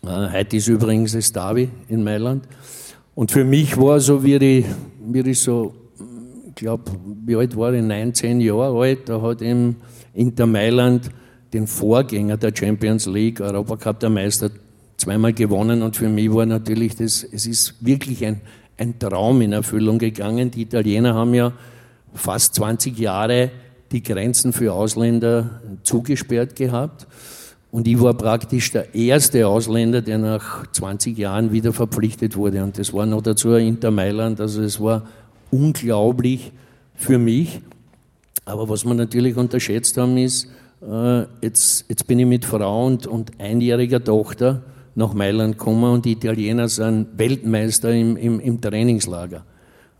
Heute 0.04 0.56
ist 0.56 0.68
übrigens 0.68 1.12
das 1.12 1.30
Derby 1.30 1.68
in 1.88 2.02
Mailand. 2.02 2.48
Und 3.14 3.30
für 3.30 3.44
mich 3.44 3.76
war 3.76 4.00
so, 4.00 4.24
wie 4.24 4.36
ich, 4.36 4.64
wie 5.06 5.20
ich 5.20 5.40
so, 5.40 5.74
ich 6.48 6.54
glaube, 6.54 6.90
wie 7.24 7.36
alt 7.36 7.54
war 7.54 7.74
ich? 7.74 7.82
19 7.82 8.40
Jahre 8.40 8.80
alt. 8.80 9.08
Da 9.08 9.20
hat 9.20 9.42
eben 9.42 9.76
Inter 10.14 10.46
Mailand 10.46 11.10
den 11.52 11.66
Vorgänger 11.66 12.38
der 12.38 12.52
Champions 12.56 13.04
League, 13.06 13.40
Europacup 13.40 14.00
der 14.00 14.08
Meister, 14.08 14.50
zweimal 14.96 15.34
gewonnen. 15.34 15.82
Und 15.82 15.94
für 15.94 16.08
mich 16.08 16.32
war 16.32 16.46
natürlich 16.46 16.96
das, 16.96 17.22
es 17.22 17.46
ist 17.46 17.74
wirklich 17.84 18.24
ein, 18.24 18.40
ein 18.76 18.98
Traum 18.98 19.40
in 19.42 19.52
Erfüllung 19.52 19.98
gegangen. 19.98 20.50
Die 20.50 20.62
Italiener 20.62 21.14
haben 21.14 21.34
ja 21.34 21.52
fast 22.14 22.54
20 22.54 22.98
Jahre 22.98 23.50
die 23.90 24.02
Grenzen 24.02 24.52
für 24.52 24.72
Ausländer 24.72 25.60
zugesperrt 25.82 26.56
gehabt. 26.56 27.06
Und 27.70 27.88
ich 27.88 28.00
war 28.00 28.14
praktisch 28.14 28.70
der 28.72 28.94
erste 28.94 29.46
Ausländer, 29.46 30.02
der 30.02 30.18
nach 30.18 30.66
20 30.70 31.16
Jahren 31.16 31.52
wieder 31.52 31.72
verpflichtet 31.72 32.36
wurde. 32.36 32.62
Und 32.62 32.78
das 32.78 32.92
war 32.92 33.06
noch 33.06 33.22
dazu 33.22 33.52
Inter 33.52 33.90
Mailand. 33.90 34.40
Also 34.40 34.62
es 34.62 34.78
war 34.80 35.06
unglaublich 35.50 36.52
für 36.94 37.18
mich. 37.18 37.60
Aber 38.44 38.68
was 38.68 38.84
wir 38.84 38.94
natürlich 38.94 39.36
unterschätzt 39.36 39.96
haben, 39.96 40.18
ist, 40.18 40.48
äh, 40.82 41.22
jetzt, 41.40 41.86
jetzt 41.88 42.06
bin 42.06 42.18
ich 42.18 42.26
mit 42.26 42.44
Frau 42.44 42.86
und, 42.86 43.06
und 43.06 43.40
einjähriger 43.40 44.02
Tochter 44.02 44.62
nach 44.94 45.14
Mailand 45.14 45.58
gekommen 45.58 45.92
und 45.92 46.04
die 46.04 46.12
Italiener 46.12 46.68
sind 46.68 47.08
Weltmeister 47.16 47.92
im, 47.92 48.16
im, 48.16 48.40
im 48.40 48.60
Trainingslager. 48.60 49.44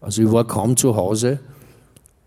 Also 0.00 0.22
ich 0.22 0.32
war 0.32 0.46
kaum 0.46 0.76
zu 0.76 0.94
Hause 0.96 1.40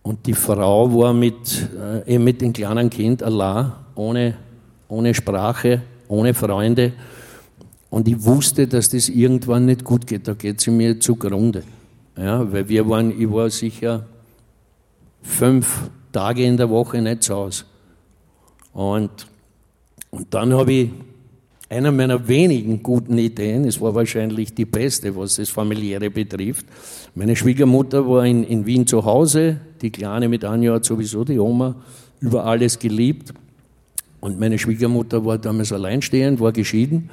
und 0.02 0.26
die 0.26 0.34
Frau 0.34 0.92
war 0.94 1.14
mit, 1.14 1.70
äh, 2.08 2.18
mit 2.18 2.42
dem 2.42 2.54
kleinen 2.54 2.90
Kind 2.90 3.22
allein, 3.22 3.72
ohne, 3.96 4.36
ohne 4.88 5.14
Sprache, 5.14 5.82
ohne 6.08 6.34
Freunde. 6.34 6.94
Und 7.90 8.08
ich 8.08 8.24
wusste, 8.24 8.68
dass 8.68 8.90
das 8.90 9.10
irgendwann 9.10 9.66
nicht 9.66 9.84
gut 9.84 10.06
geht. 10.08 10.28
Da 10.28 10.34
geht 10.34 10.62
sie 10.62 10.72
mir 10.72 11.00
zugrunde. 11.00 11.64
Ja, 12.18 12.52
weil 12.52 12.68
wir 12.68 12.88
waren, 12.88 13.20
ich 13.20 13.30
war 13.32 13.50
sicher 13.50 14.06
fünf 15.22 15.90
Tage 16.12 16.44
in 16.44 16.58
der 16.58 16.70
Woche 16.70 17.02
nicht 17.02 17.24
zu 17.24 17.36
Hause. 17.36 17.66
Und, 18.74 19.10
und 20.12 20.34
dann 20.34 20.54
habe 20.54 20.72
ich 20.72 20.92
einer 21.76 21.92
meiner 21.92 22.28
wenigen 22.28 22.82
guten 22.82 23.18
Ideen, 23.18 23.66
es 23.66 23.82
war 23.82 23.94
wahrscheinlich 23.94 24.54
die 24.54 24.66
beste, 24.66 25.16
was 25.16 25.36
das 25.36 25.50
familiäre 25.50 26.10
betrifft. 26.10 26.66
Meine 27.16 27.36
Schwiegermutter 27.36 28.08
war 28.08 28.26
in, 28.26 28.44
in 28.46 28.66
Wien 28.66 28.88
zu 28.88 29.04
Hause, 29.04 29.60
die 29.82 29.92
Kleine 29.92 30.30
mit 30.30 30.46
Anja 30.46 30.74
hat 30.74 30.86
sowieso 30.86 31.26
die 31.26 31.38
Oma 31.38 31.76
über 32.22 32.46
alles 32.46 32.80
geliebt. 32.80 33.34
Und 34.22 34.40
meine 34.40 34.58
Schwiegermutter 34.58 35.26
war 35.26 35.38
damals 35.38 35.74
alleinstehend, 35.74 36.40
war 36.40 36.54
geschieden. 36.54 37.10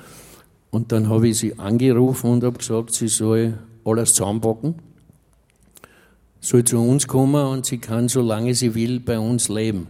Und 0.70 0.92
dann 0.92 1.08
habe 1.08 1.28
ich 1.28 1.38
sie 1.38 1.58
angerufen 1.58 2.30
und 2.30 2.44
habe 2.44 2.58
gesagt, 2.58 2.94
sie 2.94 3.08
soll 3.08 3.58
alles 3.84 4.14
zusammenpacken, 4.14 4.76
soll 6.40 6.64
zu 6.64 6.78
uns 6.78 7.06
kommen 7.06 7.44
und 7.46 7.66
sie 7.66 7.78
kann, 7.78 8.08
solange 8.08 8.54
sie 8.54 8.74
will, 8.74 9.00
bei 9.00 9.18
uns 9.18 9.48
leben. 9.48 9.88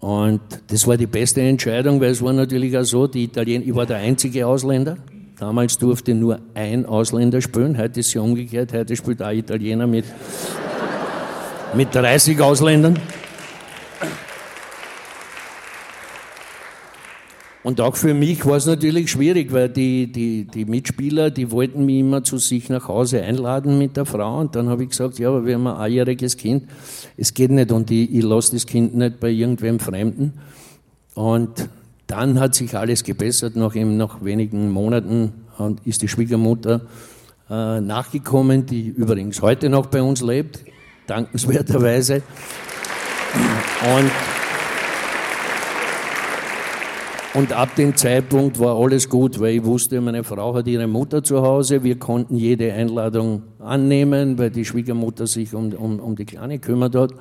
Und 0.00 0.40
das 0.68 0.86
war 0.86 0.96
die 0.96 1.06
beste 1.06 1.42
Entscheidung, 1.42 2.00
weil 2.00 2.10
es 2.10 2.22
war 2.22 2.32
natürlich 2.32 2.76
auch 2.76 2.84
so, 2.84 3.06
die 3.06 3.24
Italiener, 3.24 3.64
ich 3.66 3.74
war 3.74 3.84
der 3.84 3.98
einzige 3.98 4.46
Ausländer. 4.46 4.96
Damals 5.38 5.76
durfte 5.78 6.14
nur 6.14 6.38
ein 6.54 6.86
Ausländer 6.86 7.40
spielen, 7.40 7.78
heute 7.78 8.00
ist 8.00 8.08
es 8.08 8.14
ja 8.14 8.20
umgekehrt, 8.20 8.72
heute 8.72 8.96
spielt 8.96 9.22
ein 9.22 9.38
Italiener 9.38 9.86
mit, 9.86 10.04
mit 11.74 11.94
30 11.94 12.40
Ausländern. 12.40 12.98
Und 17.62 17.80
auch 17.82 17.96
für 17.96 18.14
mich 18.14 18.46
war 18.46 18.56
es 18.56 18.64
natürlich 18.64 19.10
schwierig, 19.10 19.52
weil 19.52 19.68
die, 19.68 20.10
die, 20.10 20.46
die 20.46 20.64
Mitspieler, 20.64 21.30
die 21.30 21.50
wollten 21.50 21.84
mich 21.84 21.98
immer 21.98 22.24
zu 22.24 22.38
sich 22.38 22.70
nach 22.70 22.88
Hause 22.88 23.22
einladen 23.22 23.76
mit 23.76 23.98
der 23.98 24.06
Frau. 24.06 24.40
Und 24.40 24.56
dann 24.56 24.70
habe 24.70 24.84
ich 24.84 24.90
gesagt, 24.90 25.18
ja, 25.18 25.28
aber 25.28 25.44
wir 25.44 25.56
haben 25.56 25.66
ein 25.66 25.76
einjähriges 25.76 26.38
Kind. 26.38 26.64
Es 27.18 27.34
geht 27.34 27.50
nicht 27.50 27.70
und 27.70 27.90
ich, 27.90 28.14
ich 28.14 28.22
lasse 28.22 28.52
das 28.52 28.66
Kind 28.66 28.94
nicht 28.94 29.20
bei 29.20 29.28
irgendwem 29.28 29.78
Fremden. 29.78 30.32
Und 31.14 31.68
dann 32.06 32.40
hat 32.40 32.54
sich 32.54 32.74
alles 32.74 33.04
gebessert. 33.04 33.56
Nach, 33.56 33.74
eben, 33.76 33.98
nach 33.98 34.24
wenigen 34.24 34.70
Monaten 34.70 35.32
ist 35.84 36.00
die 36.00 36.08
Schwiegermutter 36.08 36.80
äh, 37.50 37.80
nachgekommen, 37.80 38.64
die 38.64 38.88
übrigens 38.88 39.42
heute 39.42 39.68
noch 39.68 39.86
bei 39.86 40.00
uns 40.00 40.22
lebt, 40.22 40.64
dankenswerterweise. 41.06 42.22
Und 43.96 44.10
und 47.34 47.52
ab 47.52 47.76
dem 47.76 47.96
Zeitpunkt 47.96 48.58
war 48.58 48.76
alles 48.76 49.08
gut, 49.08 49.38
weil 49.38 49.56
ich 49.56 49.64
wusste, 49.64 50.00
meine 50.00 50.24
Frau 50.24 50.54
hat 50.54 50.66
ihre 50.66 50.86
Mutter 50.86 51.22
zu 51.22 51.42
Hause. 51.42 51.84
Wir 51.84 51.98
konnten 51.98 52.36
jede 52.36 52.72
Einladung 52.72 53.42
annehmen, 53.60 54.36
weil 54.36 54.50
die 54.50 54.64
Schwiegermutter 54.64 55.26
sich 55.26 55.54
um, 55.54 55.72
um, 55.72 56.00
um 56.00 56.16
die 56.16 56.24
Kleine 56.24 56.58
kümmert 56.58 56.96
hat. 56.96 57.12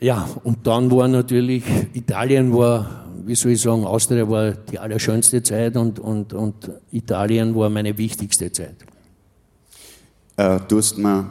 Ja, 0.00 0.28
und 0.42 0.66
dann 0.66 0.90
war 0.90 1.08
natürlich, 1.08 1.64
Italien 1.94 2.52
war, 2.52 3.06
wie 3.24 3.34
soll 3.34 3.52
ich 3.52 3.62
sagen, 3.62 3.84
Austria 3.84 4.28
war 4.28 4.50
die 4.52 4.78
allerschönste 4.78 5.42
Zeit 5.42 5.76
und, 5.76 5.98
und, 5.98 6.32
und 6.32 6.70
Italien 6.90 7.54
war 7.54 7.70
meine 7.70 7.96
wichtigste 7.96 8.50
Zeit. 8.50 8.76
Äh, 10.36 10.58
du 10.68 10.78
hast 10.78 10.98
mir 10.98 11.24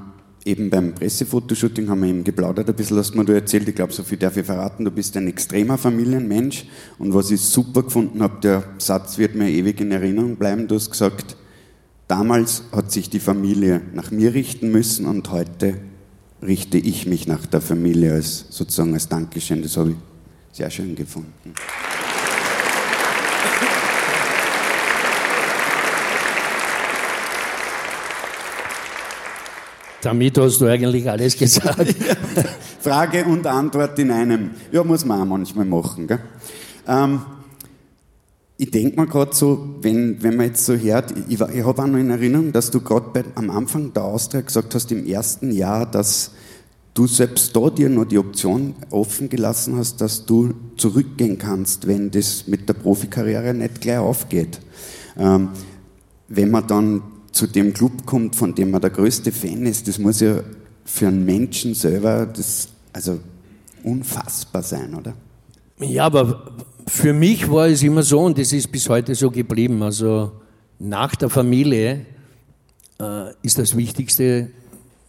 eben 0.46 0.70
beim 0.70 0.94
Pressefotoshooting 0.94 1.90
haben 1.90 2.04
wir 2.04 2.10
eben 2.10 2.24
geplaudert 2.24 2.70
ein 2.70 2.76
bisschen, 2.76 2.98
hast 2.98 3.16
mir 3.16 3.26
du 3.26 3.34
erzählt, 3.34 3.68
ich 3.68 3.76
glaube, 3.76 3.92
so 3.92 4.04
viel 4.04 4.20
darf 4.20 4.38
ich 4.38 4.46
verraten, 4.46 4.86
du 4.86 4.92
bist 4.92 5.18
ein 5.18 5.28
extremer 5.28 5.78
Familienmensch. 5.78 6.66
Und 7.00 7.14
was 7.14 7.32
ich 7.32 7.42
super 7.42 7.84
gefunden 7.84 8.22
habe, 8.22 8.40
der 8.42 8.64
Satz 8.78 9.18
wird 9.18 9.36
mir 9.36 9.50
ewig 9.50 9.82
in 9.82 9.92
Erinnerung 9.92 10.36
bleiben, 10.36 10.68
du 10.68 10.76
hast 10.76 10.92
gesagt, 10.92 11.36
damals 12.08 12.64
hat 12.72 12.92
sich 12.92 13.10
die 13.10 13.20
Familie 13.20 13.82
nach 13.94 14.12
mir 14.12 14.36
richten 14.36 14.72
müssen 14.72 15.08
und 15.08 15.32
heute 15.32 15.80
richte 16.44 16.78
ich 16.78 17.08
mich 17.08 17.28
nach 17.28 17.48
der 17.48 17.62
Familie 17.62 18.14
als 18.14 18.46
sozusagen 18.50 18.94
als 18.94 19.10
Dankeschön, 19.10 19.64
das 19.64 19.78
habe 19.78 19.92
ich 19.92 19.98
sehr 20.52 20.70
schön 20.70 20.96
gefunden. 20.96 21.56
Damit 30.06 30.38
hast 30.38 30.62
du 30.62 30.68
eigentlich 30.68 31.10
alles 31.10 31.36
gesagt. 31.40 31.96
Frage 32.80 33.26
und 33.26 33.48
Antwort 33.48 33.98
in 33.98 34.12
einem. 34.12 34.52
Ja, 34.72 34.84
muss 34.84 35.04
man 35.04 35.20
auch 35.20 35.26
manchmal 35.26 35.66
machen. 35.66 36.06
Gell? 36.06 36.20
Ähm, 36.88 37.22
ich 38.56 38.70
denke 38.70 39.02
mir 39.02 39.08
gerade 39.08 39.36
so, 39.36 39.78
wenn, 39.82 40.22
wenn 40.22 40.36
man 40.36 40.46
jetzt 40.46 40.64
so 40.64 40.76
hört, 40.76 41.12
ich, 41.28 41.42
ich 41.42 41.66
habe 41.66 41.82
auch 41.82 41.88
noch 41.88 41.98
in 41.98 42.12
Erinnerung, 42.12 42.52
dass 42.52 42.70
du 42.70 42.82
gerade 42.82 43.26
am 43.34 43.50
Anfang 43.50 43.94
der 43.94 44.04
Austria 44.04 44.42
gesagt 44.42 44.76
hast, 44.76 44.92
im 44.92 45.08
ersten 45.08 45.52
Jahr, 45.52 45.88
dass 45.90 46.34
du 46.94 47.08
selbst 47.08 47.56
da 47.56 47.72
dir 47.72 47.90
noch 47.90 48.06
die 48.06 48.20
Option 48.20 48.76
offen 48.92 49.28
gelassen 49.28 49.76
hast, 49.76 50.02
dass 50.02 50.28
du 50.28 50.54
zurückgehen 50.78 51.40
kannst, 51.40 51.88
wenn 51.88 52.12
das 52.12 52.46
mit 52.46 52.70
der 52.70 52.76
Profikarriere 52.76 53.56
nicht 53.56 53.82
gleich 53.82 53.98
aufgeht. 53.98 54.60
Ähm, 55.18 55.50
wenn 56.28 56.52
man 56.52 56.68
dann 56.68 57.02
zu 57.36 57.48
dem 57.48 57.74
Club 57.74 58.06
kommt, 58.06 58.36
von 58.36 58.56
dem 58.56 58.72
man 58.72 58.80
der 58.80 58.90
größte 58.90 59.32
Fan 59.32 59.66
ist, 59.66 59.90
das 59.90 60.00
muss 60.00 60.22
ja 60.22 60.40
für 60.86 61.10
einen 61.10 61.26
Menschen 61.26 61.74
selber 61.74 62.26
das 62.26 62.70
also 62.94 63.20
unfassbar 63.84 64.64
sein, 64.64 64.96
oder? 64.96 65.14
Ja, 65.80 66.06
aber 66.06 66.54
für 66.88 67.12
mich 67.12 67.50
war 67.52 67.68
es 67.68 67.84
immer 67.84 68.04
so 68.04 68.22
und 68.22 68.38
das 68.38 68.54
ist 68.54 68.72
bis 68.72 68.88
heute 68.88 69.16
so 69.16 69.30
geblieben. 69.30 69.84
Also 69.84 70.32
nach 70.80 71.14
der 71.16 71.30
Familie 71.30 72.06
äh, 73.02 73.32
ist 73.42 73.60
das 73.60 73.76
Wichtigste 73.76 74.52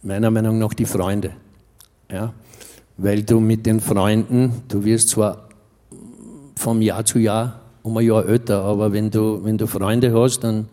meiner 0.03 0.29
Meinung 0.29 0.59
nach 0.59 0.73
die 0.73 0.85
Freunde. 0.85 1.31
Ja? 2.11 2.33
Weil 2.97 3.23
du 3.23 3.39
mit 3.39 3.65
den 3.65 3.79
Freunden, 3.79 4.63
du 4.67 4.83
wirst 4.83 5.09
zwar 5.09 5.47
vom 6.57 6.81
Jahr 6.81 7.05
zu 7.05 7.19
Jahr 7.19 7.61
um 7.83 7.95
ein 7.95 8.05
Jahr 8.05 8.27
älter, 8.27 8.63
aber 8.63 8.91
wenn 8.91 9.11
du, 9.11 9.39
wenn 9.45 9.57
du 9.57 9.65
Freunde 9.65 10.13
hast, 10.13 10.41
dann, 10.41 10.67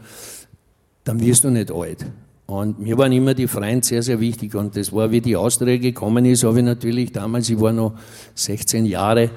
dann 1.05 1.21
wirst 1.21 1.45
du 1.45 1.51
nicht 1.51 1.71
alt. 1.71 2.07
Und 2.47 2.79
mir 2.79 2.99
waren 2.99 3.13
immer 3.13 3.35
die 3.35 3.47
Freunde 3.47 3.85
sehr, 3.87 4.03
sehr 4.03 4.21
wichtig. 4.21 4.55
Und 4.55 4.77
das 4.77 4.93
war, 4.93 5.11
wie 5.11 5.21
die 5.21 5.37
Austria 5.37 5.79
gekommen 5.79 6.25
ist, 6.27 6.45
habe 6.45 6.59
ich 6.59 6.65
natürlich 6.65 7.13
damals, 7.13 7.49
ich 7.49 7.61
war 7.61 7.73
noch 7.73 7.95
16 8.35 8.85
Jahre, 8.87 9.31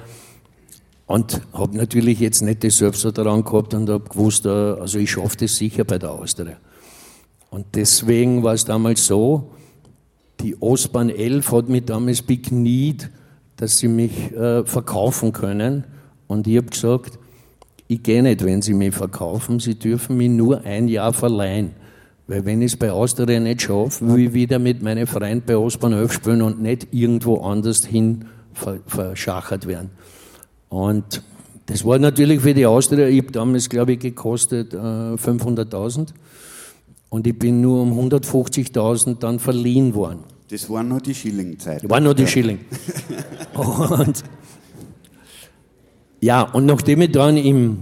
und 1.08 1.40
habe 1.54 1.74
natürlich 1.74 2.20
jetzt 2.20 2.42
nicht 2.42 2.62
das 2.62 2.76
Selbstvertrauen 2.76 3.42
gehabt 3.42 3.72
und 3.72 3.88
habe 3.88 4.06
gewusst, 4.06 4.44
äh, 4.44 4.50
also 4.50 4.98
ich 4.98 5.10
schaffe 5.10 5.38
das 5.38 5.56
sicher 5.56 5.84
bei 5.84 5.98
der 5.98 6.10
Austria. 6.10 6.58
Und 7.48 7.64
deswegen 7.74 8.42
war 8.42 8.52
es 8.52 8.66
damals 8.66 9.06
so, 9.06 9.52
die 10.40 10.60
Ostbahn 10.60 11.08
11 11.08 11.50
hat 11.50 11.68
mich 11.70 11.86
damals 11.86 12.20
bekniet, 12.20 13.08
dass 13.56 13.78
sie 13.78 13.88
mich 13.88 14.32
äh, 14.32 14.66
verkaufen 14.66 15.32
können. 15.32 15.84
Und 16.26 16.46
ich 16.46 16.58
habe 16.58 16.68
gesagt, 16.68 17.18
ich 17.88 18.02
gehe 18.02 18.22
nicht, 18.22 18.44
wenn 18.44 18.62
sie 18.62 18.74
mich 18.74 18.94
verkaufen, 18.94 19.60
sie 19.60 19.78
dürfen 19.78 20.18
mich 20.18 20.28
nur 20.28 20.62
ein 20.64 20.88
Jahr 20.88 21.12
verleihen. 21.12 21.70
Weil 22.26 22.44
wenn 22.44 22.60
ich 22.60 22.72
es 22.72 22.78
bei 22.78 22.92
Austria 22.92 23.40
nicht 23.40 23.62
schaffe, 23.62 24.06
will 24.06 24.26
ich 24.26 24.32
wieder 24.34 24.58
mit 24.58 24.82
meinen 24.82 25.06
Freunden 25.06 25.44
bei 25.46 25.56
Ostbahn 25.56 25.94
11 25.94 26.12
spielen 26.12 26.42
und 26.42 26.60
nicht 26.60 26.88
irgendwo 26.92 27.38
anders 27.38 27.86
hin 27.86 28.26
verschachert 28.52 29.66
werden. 29.66 29.90
Und 30.68 31.22
das 31.66 31.84
war 31.84 31.98
natürlich 31.98 32.40
für 32.40 32.52
die 32.52 32.66
Austria, 32.66 33.08
ich 33.08 33.22
habe 33.22 33.32
damals, 33.32 33.68
glaube 33.70 33.92
ich, 33.94 34.00
gekostet 34.00 34.74
äh, 34.74 34.76
500.000 34.76 36.08
und 37.08 37.26
ich 37.26 37.38
bin 37.38 37.62
nur 37.62 37.82
um 37.82 37.98
150.000 37.98 39.18
dann 39.18 39.38
verliehen 39.38 39.94
worden. 39.94 40.24
Das 40.50 40.68
war 40.70 40.82
noch 40.82 41.00
die 41.00 41.14
Schillingzeit. 41.14 41.82
Das 41.82 41.90
war 41.90 42.00
noch 42.00 42.14
die. 42.14 42.26
Schilling. 42.26 42.60
und, 43.54 44.24
ja, 46.20 46.42
und 46.42 46.66
nachdem 46.66 47.02
ich 47.02 47.12
dann 47.12 47.36
im, 47.36 47.78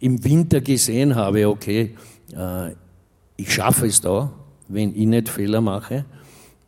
im 0.00 0.24
Winter 0.24 0.60
gesehen 0.60 1.14
habe, 1.14 1.48
okay, 1.48 1.94
äh, 2.36 2.70
ich 3.36 3.52
schaffe 3.52 3.86
es 3.86 4.00
da, 4.00 4.30
wenn 4.68 4.94
ich 4.94 5.06
nicht 5.06 5.28
Fehler 5.28 5.60
mache, 5.60 6.04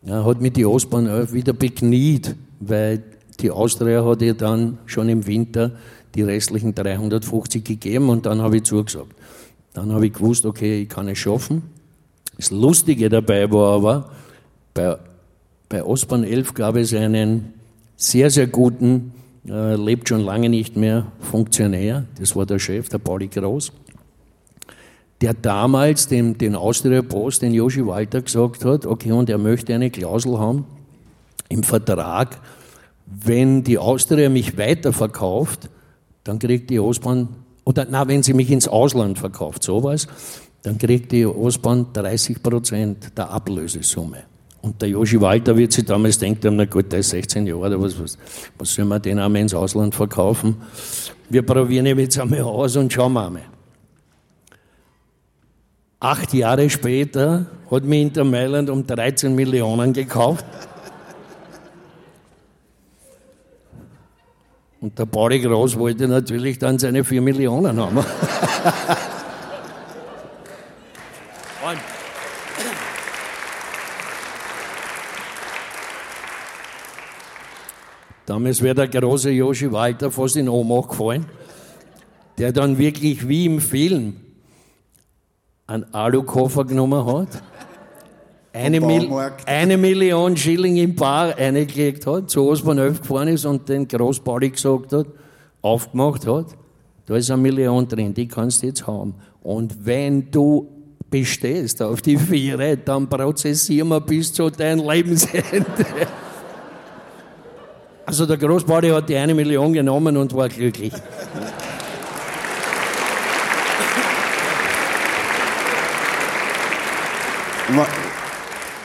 ja, 0.02 0.24
hat 0.24 0.40
mich 0.40 0.52
die 0.52 0.64
Ostbahn 0.64 1.32
wieder 1.32 1.52
bekniet, 1.52 2.34
weil 2.60 3.02
die 3.40 3.50
Austria 3.50 4.04
hat 4.04 4.22
ja 4.22 4.32
dann 4.32 4.78
schon 4.86 5.08
im 5.08 5.26
Winter 5.26 5.72
die 6.14 6.22
restlichen 6.22 6.74
350 6.74 7.64
gegeben 7.64 8.08
und 8.08 8.26
dann 8.26 8.40
habe 8.40 8.58
ich 8.58 8.64
zugesagt. 8.64 9.14
Dann 9.74 9.92
habe 9.92 10.06
ich 10.06 10.12
gewusst, 10.12 10.46
okay, 10.46 10.82
ich 10.82 10.88
kann 10.88 11.08
es 11.08 11.18
schaffen. 11.18 11.62
Das 12.36 12.50
Lustige 12.50 13.08
dabei 13.08 13.50
war 13.50 13.74
aber, 13.76 14.10
bei, 14.74 14.96
bei 15.68 15.84
Ostbahn 15.84 16.24
11 16.24 16.54
gab 16.54 16.76
es 16.76 16.94
einen 16.94 17.54
sehr, 17.96 18.30
sehr 18.30 18.46
guten, 18.46 19.12
äh, 19.48 19.74
lebt 19.74 20.08
schon 20.08 20.20
lange 20.20 20.48
nicht 20.48 20.76
mehr, 20.76 21.06
Funktionär, 21.20 22.04
das 22.18 22.36
war 22.36 22.46
der 22.46 22.58
Chef, 22.58 22.88
der 22.88 22.98
Pauli 22.98 23.28
Groß, 23.28 23.72
der 25.20 25.34
damals 25.34 26.08
dem, 26.08 26.38
den 26.38 26.54
Austria 26.54 27.02
Post, 27.02 27.42
den 27.42 27.52
Joshi 27.52 27.86
Walter, 27.86 28.22
gesagt 28.22 28.64
hat, 28.64 28.86
okay, 28.86 29.12
und 29.12 29.28
er 29.28 29.38
möchte 29.38 29.74
eine 29.74 29.90
Klausel 29.90 30.38
haben 30.38 30.64
im 31.48 31.62
Vertrag, 31.62 32.40
wenn 33.06 33.64
die 33.64 33.78
Austria 33.78 34.28
mich 34.28 34.56
weiterverkauft, 34.56 35.68
dann 36.24 36.38
kriegt 36.38 36.70
die 36.70 36.78
Ostbahn, 36.78 37.28
oder 37.64 37.86
na, 37.90 38.06
wenn 38.08 38.22
sie 38.22 38.34
mich 38.34 38.50
ins 38.50 38.68
Ausland 38.68 39.18
verkauft, 39.18 39.62
sowas, 39.62 40.06
dann 40.62 40.78
kriegt 40.78 41.12
die 41.12 41.26
Ostbahn 41.26 41.86
30 41.92 42.42
Prozent 42.42 43.18
der 43.18 43.30
Ablösesumme. 43.30 44.29
Und 44.62 44.82
der 44.82 44.90
Joshi 44.90 45.20
Walter 45.20 45.56
wird 45.56 45.72
sich 45.72 45.84
damals 45.84 46.18
denken, 46.18 46.56
na 46.56 46.66
gut, 46.66 46.92
der 46.92 46.98
ist 46.98 47.10
16 47.10 47.46
Jahre, 47.46 47.80
was, 47.80 47.98
was, 47.98 48.18
was 48.58 48.74
soll 48.74 48.84
man 48.84 49.00
den 49.00 49.18
einmal 49.18 49.40
ins 49.40 49.54
Ausland 49.54 49.94
verkaufen? 49.94 50.56
Wir 51.30 51.42
probieren 51.42 51.86
ihn 51.86 51.98
jetzt 51.98 52.18
einmal 52.18 52.42
aus 52.42 52.76
und 52.76 52.92
schauen 52.92 53.12
wir 53.14 53.26
einmal. 53.26 53.42
Acht 55.98 56.34
Jahre 56.34 56.68
später 56.68 57.46
hat 57.70 57.84
mich 57.84 58.02
Inter 58.02 58.24
Mailand 58.24 58.68
um 58.68 58.86
13 58.86 59.34
Millionen 59.34 59.92
gekauft. 59.92 60.44
Und 64.80 64.98
der 64.98 65.04
Pauli 65.04 65.40
Groß 65.40 65.78
wollte 65.78 66.08
natürlich 66.08 66.58
dann 66.58 66.78
seine 66.78 67.04
4 67.04 67.20
Millionen 67.20 67.78
haben. 67.78 67.98
Damals 78.30 78.62
wäre 78.62 78.76
der 78.76 78.86
große 78.86 79.30
Joshi 79.30 79.72
Walter 79.72 80.08
fast 80.08 80.36
in 80.36 80.48
Ohnmacht 80.48 80.90
gefallen, 80.90 81.26
der 82.38 82.52
dann 82.52 82.78
wirklich 82.78 83.26
wie 83.26 83.46
im 83.46 83.58
Film 83.58 84.20
einen 85.66 85.92
Alukoffer 85.92 86.64
genommen 86.64 87.04
hat 87.04 87.42
eine, 88.52 88.80
Mil 88.80 89.10
eine, 89.46 89.76
Million 89.76 90.36
Schilling 90.36 90.76
im 90.76 90.94
Bar 90.94 91.36
eingekriegt 91.36 92.06
hat, 92.06 92.30
zu 92.30 92.48
Osborn 92.48 92.78
11 92.78 93.00
gefahren 93.00 93.26
ist 93.26 93.44
und 93.46 93.68
den 93.68 93.88
Großpauli 93.88 94.50
gesagt 94.50 94.92
hat, 94.92 95.06
aufgemacht 95.60 96.24
hat, 96.28 96.56
da 97.06 97.16
ist 97.16 97.32
eine 97.32 97.42
Million 97.42 97.88
drin, 97.88 98.14
die 98.14 98.28
kannst 98.28 98.62
du 98.62 98.68
jetzt 98.68 98.86
haben. 98.86 99.16
Und 99.42 99.84
wenn 99.84 100.30
du 100.30 100.68
bestehst 101.10 101.82
auf 101.82 102.00
die 102.00 102.16
Viere, 102.16 102.76
dann 102.76 103.08
prozessieren 103.08 103.88
wir 103.88 104.00
bis 104.00 104.32
zu 104.32 104.50
deinem 104.50 104.88
Lebensende. 104.88 105.64
Also 108.10 108.26
der 108.26 108.38
Großpauli 108.38 108.88
hat 108.88 109.08
die 109.08 109.14
eine 109.14 109.34
Million 109.34 109.72
genommen 109.72 110.16
und 110.16 110.34
war 110.34 110.48
glücklich. 110.48 110.92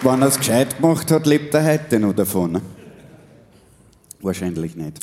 Wenn 0.04 0.22
er 0.22 0.28
es 0.28 0.38
gescheit 0.38 0.78
gemacht 0.80 1.10
hat, 1.10 1.26
lebt 1.26 1.56
er 1.56 1.66
heute 1.66 2.00
noch 2.00 2.14
davon. 2.14 2.52
Ne? 2.52 2.62
Wahrscheinlich 4.22 4.76
nicht. 4.76 5.00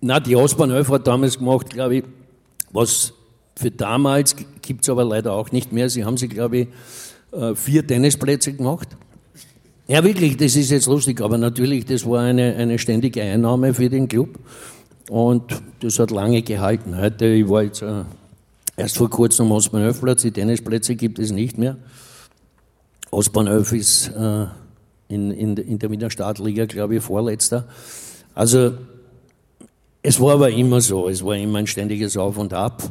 Na, 0.00 0.20
die 0.20 0.36
Osborn 0.36 0.70
11 0.70 0.90
hat 0.90 1.06
damals 1.08 1.36
gemacht, 1.36 1.70
glaube 1.70 1.96
ich, 1.96 2.04
was 2.70 3.12
für 3.56 3.72
damals 3.72 4.36
gibt 4.62 4.84
es 4.84 4.88
aber 4.88 5.04
leider 5.04 5.32
auch 5.32 5.50
nicht 5.50 5.72
mehr. 5.72 5.90
Sie 5.90 6.04
haben 6.04 6.16
sie, 6.16 6.28
glaube 6.28 6.58
ich, 6.58 6.68
äh, 7.32 7.56
vier 7.56 7.84
Tennisplätze 7.84 8.52
gemacht. 8.52 8.96
Ja, 9.86 10.02
wirklich, 10.02 10.38
das 10.38 10.56
ist 10.56 10.70
jetzt 10.70 10.86
lustig, 10.86 11.20
aber 11.20 11.36
natürlich, 11.36 11.84
das 11.84 12.06
war 12.06 12.22
eine, 12.22 12.56
eine 12.56 12.78
ständige 12.78 13.20
Einnahme 13.20 13.74
für 13.74 13.90
den 13.90 14.08
Club 14.08 14.38
und 15.10 15.42
das 15.80 15.98
hat 15.98 16.10
lange 16.10 16.40
gehalten. 16.40 16.96
Heute, 16.96 17.26
ich 17.26 17.46
war 17.46 17.64
jetzt 17.64 17.82
äh, 17.82 18.04
erst 18.78 18.96
vor 18.96 19.10
kurzem 19.10 19.44
am 19.44 19.52
Osborn 19.52 19.82
11 19.82 20.00
Platz, 20.00 20.22
die 20.22 20.30
Tennisplätze 20.30 20.94
gibt 20.96 21.18
es 21.18 21.32
nicht 21.32 21.58
mehr. 21.58 21.76
Ostbahnhof 23.10 23.72
ist 23.72 24.08
äh, 24.08 24.46
in, 25.08 25.30
in, 25.30 25.54
in 25.58 25.78
der 25.78 25.90
Wiener 25.90 26.08
Startliga, 26.08 26.64
glaube 26.64 26.96
ich, 26.96 27.02
Vorletzter. 27.02 27.68
Also 28.34 28.72
es 30.00 30.18
war 30.18 30.32
aber 30.32 30.48
immer 30.48 30.80
so, 30.80 31.10
es 31.10 31.22
war 31.22 31.36
immer 31.36 31.58
ein 31.58 31.66
ständiges 31.66 32.16
Auf 32.16 32.38
und 32.38 32.54
Ab. 32.54 32.90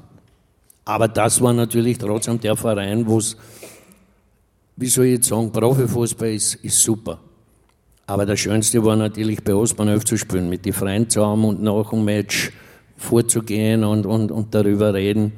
Aber 0.86 1.08
das 1.08 1.42
war 1.42 1.54
natürlich 1.54 1.98
trotzdem 1.98 2.40
der 2.40 2.56
Verein, 2.56 3.08
wo 3.08 3.18
es, 3.18 3.36
wie 4.76 4.88
soll 4.88 5.06
ich 5.06 5.14
jetzt 5.14 5.28
sagen, 5.28 5.52
Profifußball 5.52 6.34
ist, 6.34 6.56
ist 6.56 6.82
super. 6.82 7.20
Aber 8.06 8.26
das 8.26 8.40
Schönste 8.40 8.84
war 8.84 8.96
natürlich 8.96 9.44
bei 9.44 9.54
Ostbahnhof 9.54 10.04
zu 10.04 10.18
spielen, 10.18 10.50
mit 10.50 10.66
den 10.66 10.74
Freunden 10.74 11.10
zusammen 11.10 11.46
und 11.46 11.64
nach 11.64 11.90
dem 11.90 12.04
Match 12.04 12.52
vorzugehen 12.98 13.84
und, 13.84 14.06
und, 14.06 14.32
und 14.32 14.54
darüber 14.54 14.94
reden. 14.94 15.34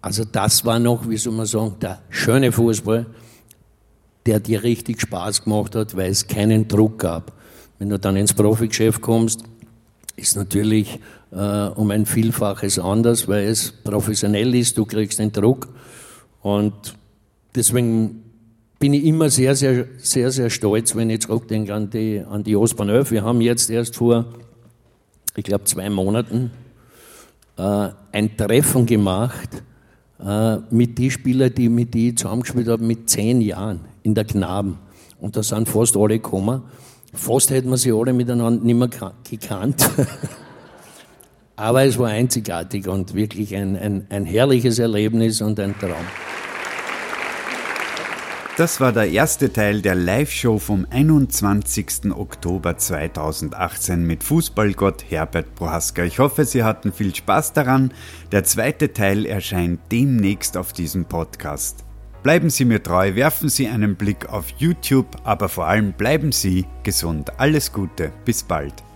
Also 0.00 0.24
das 0.24 0.64
war 0.64 0.78
noch, 0.78 1.08
wie 1.08 1.16
soll 1.16 1.34
man 1.34 1.46
sagen, 1.46 1.76
der 1.80 2.00
schöne 2.08 2.52
Fußball 2.52 3.06
der 4.28 4.40
dir 4.40 4.62
richtig 4.62 5.00
Spaß 5.00 5.44
gemacht 5.44 5.74
hat, 5.74 5.96
weil 5.96 6.10
es 6.10 6.26
keinen 6.26 6.68
Druck 6.68 6.98
gab. 6.98 7.32
Wenn 7.78 7.88
du 7.88 7.98
dann 7.98 8.14
ins 8.14 8.34
Profigeschäft 8.34 9.00
kommst, 9.00 9.42
ist 10.16 10.36
natürlich 10.36 11.00
äh, 11.30 11.68
um 11.68 11.90
ein 11.90 12.04
Vielfaches 12.04 12.78
anders, 12.78 13.26
weil 13.26 13.46
es 13.46 13.72
professionell 13.72 14.54
ist, 14.54 14.76
du 14.76 14.84
kriegst 14.84 15.18
den 15.18 15.32
Druck 15.32 15.68
und 16.42 16.74
deswegen 17.54 18.22
bin 18.78 18.92
ich 18.92 19.04
immer 19.04 19.28
sehr, 19.28 19.56
sehr, 19.56 19.86
sehr, 19.98 20.30
sehr 20.30 20.50
stolz, 20.50 20.94
wenn 20.94 21.10
ich 21.10 21.22
zurückdenke 21.22 21.74
an 21.74 21.90
die, 21.90 22.22
an 22.28 22.44
die 22.44 22.56
Ostbahn 22.56 22.88
11. 22.88 23.10
Wir 23.10 23.24
haben 23.24 23.40
jetzt 23.40 23.70
erst 23.70 23.96
vor, 23.96 24.26
ich 25.34 25.44
glaube, 25.44 25.64
zwei 25.64 25.90
Monaten 25.90 26.52
äh, 27.56 27.88
ein 28.12 28.36
Treffen 28.36 28.86
gemacht 28.86 29.62
äh, 30.24 30.58
mit 30.70 30.98
den 30.98 31.10
Spielern, 31.10 31.52
die 31.54 31.68
mit 31.68 31.92
die 31.94 32.14
zusammengespielt 32.14 32.68
haben, 32.68 32.86
mit 32.86 33.10
zehn 33.10 33.40
Jahren 33.40 33.80
in 34.04 34.14
der 34.14 34.24
Knaben. 34.24 34.78
Und 35.20 35.36
da 35.36 35.42
sind 35.42 35.68
fast 35.68 35.96
alle 35.96 36.20
gekommen. 36.20 36.62
Fast 37.12 37.50
hätten 37.50 37.70
wir 37.70 37.78
sie 37.78 37.92
alle 37.92 38.12
miteinander 38.12 38.62
nicht 38.64 38.76
mehr 38.76 39.12
gekannt. 39.28 39.90
Aber 41.56 41.82
es 41.82 41.98
war 41.98 42.10
einzigartig 42.10 42.86
und 42.86 43.14
wirklich 43.14 43.56
ein, 43.56 43.76
ein, 43.76 44.06
ein 44.10 44.24
herrliches 44.24 44.78
Erlebnis 44.78 45.40
und 45.40 45.58
ein 45.58 45.76
Traum. 45.76 46.06
Das 48.58 48.80
war 48.80 48.90
der 48.90 49.08
erste 49.08 49.52
Teil 49.52 49.82
der 49.82 49.94
Live-Show 49.94 50.58
vom 50.58 50.84
21. 50.90 52.10
Oktober 52.10 52.76
2018 52.76 54.04
mit 54.04 54.24
Fußballgott 54.24 55.04
Herbert 55.08 55.54
Prohaska. 55.54 56.02
Ich 56.02 56.18
hoffe, 56.18 56.44
Sie 56.44 56.64
hatten 56.64 56.92
viel 56.92 57.14
Spaß 57.14 57.52
daran. 57.52 57.92
Der 58.32 58.42
zweite 58.42 58.92
Teil 58.92 59.26
erscheint 59.26 59.78
demnächst 59.92 60.56
auf 60.56 60.72
diesem 60.72 61.04
Podcast. 61.04 61.84
Bleiben 62.24 62.50
Sie 62.50 62.64
mir 62.64 62.82
treu, 62.82 63.14
werfen 63.14 63.48
Sie 63.48 63.68
einen 63.68 63.94
Blick 63.94 64.28
auf 64.28 64.46
YouTube, 64.58 65.06
aber 65.22 65.48
vor 65.48 65.68
allem 65.68 65.92
bleiben 65.92 66.32
Sie 66.32 66.66
gesund. 66.82 67.38
Alles 67.38 67.72
Gute, 67.72 68.10
bis 68.24 68.42
bald. 68.42 68.87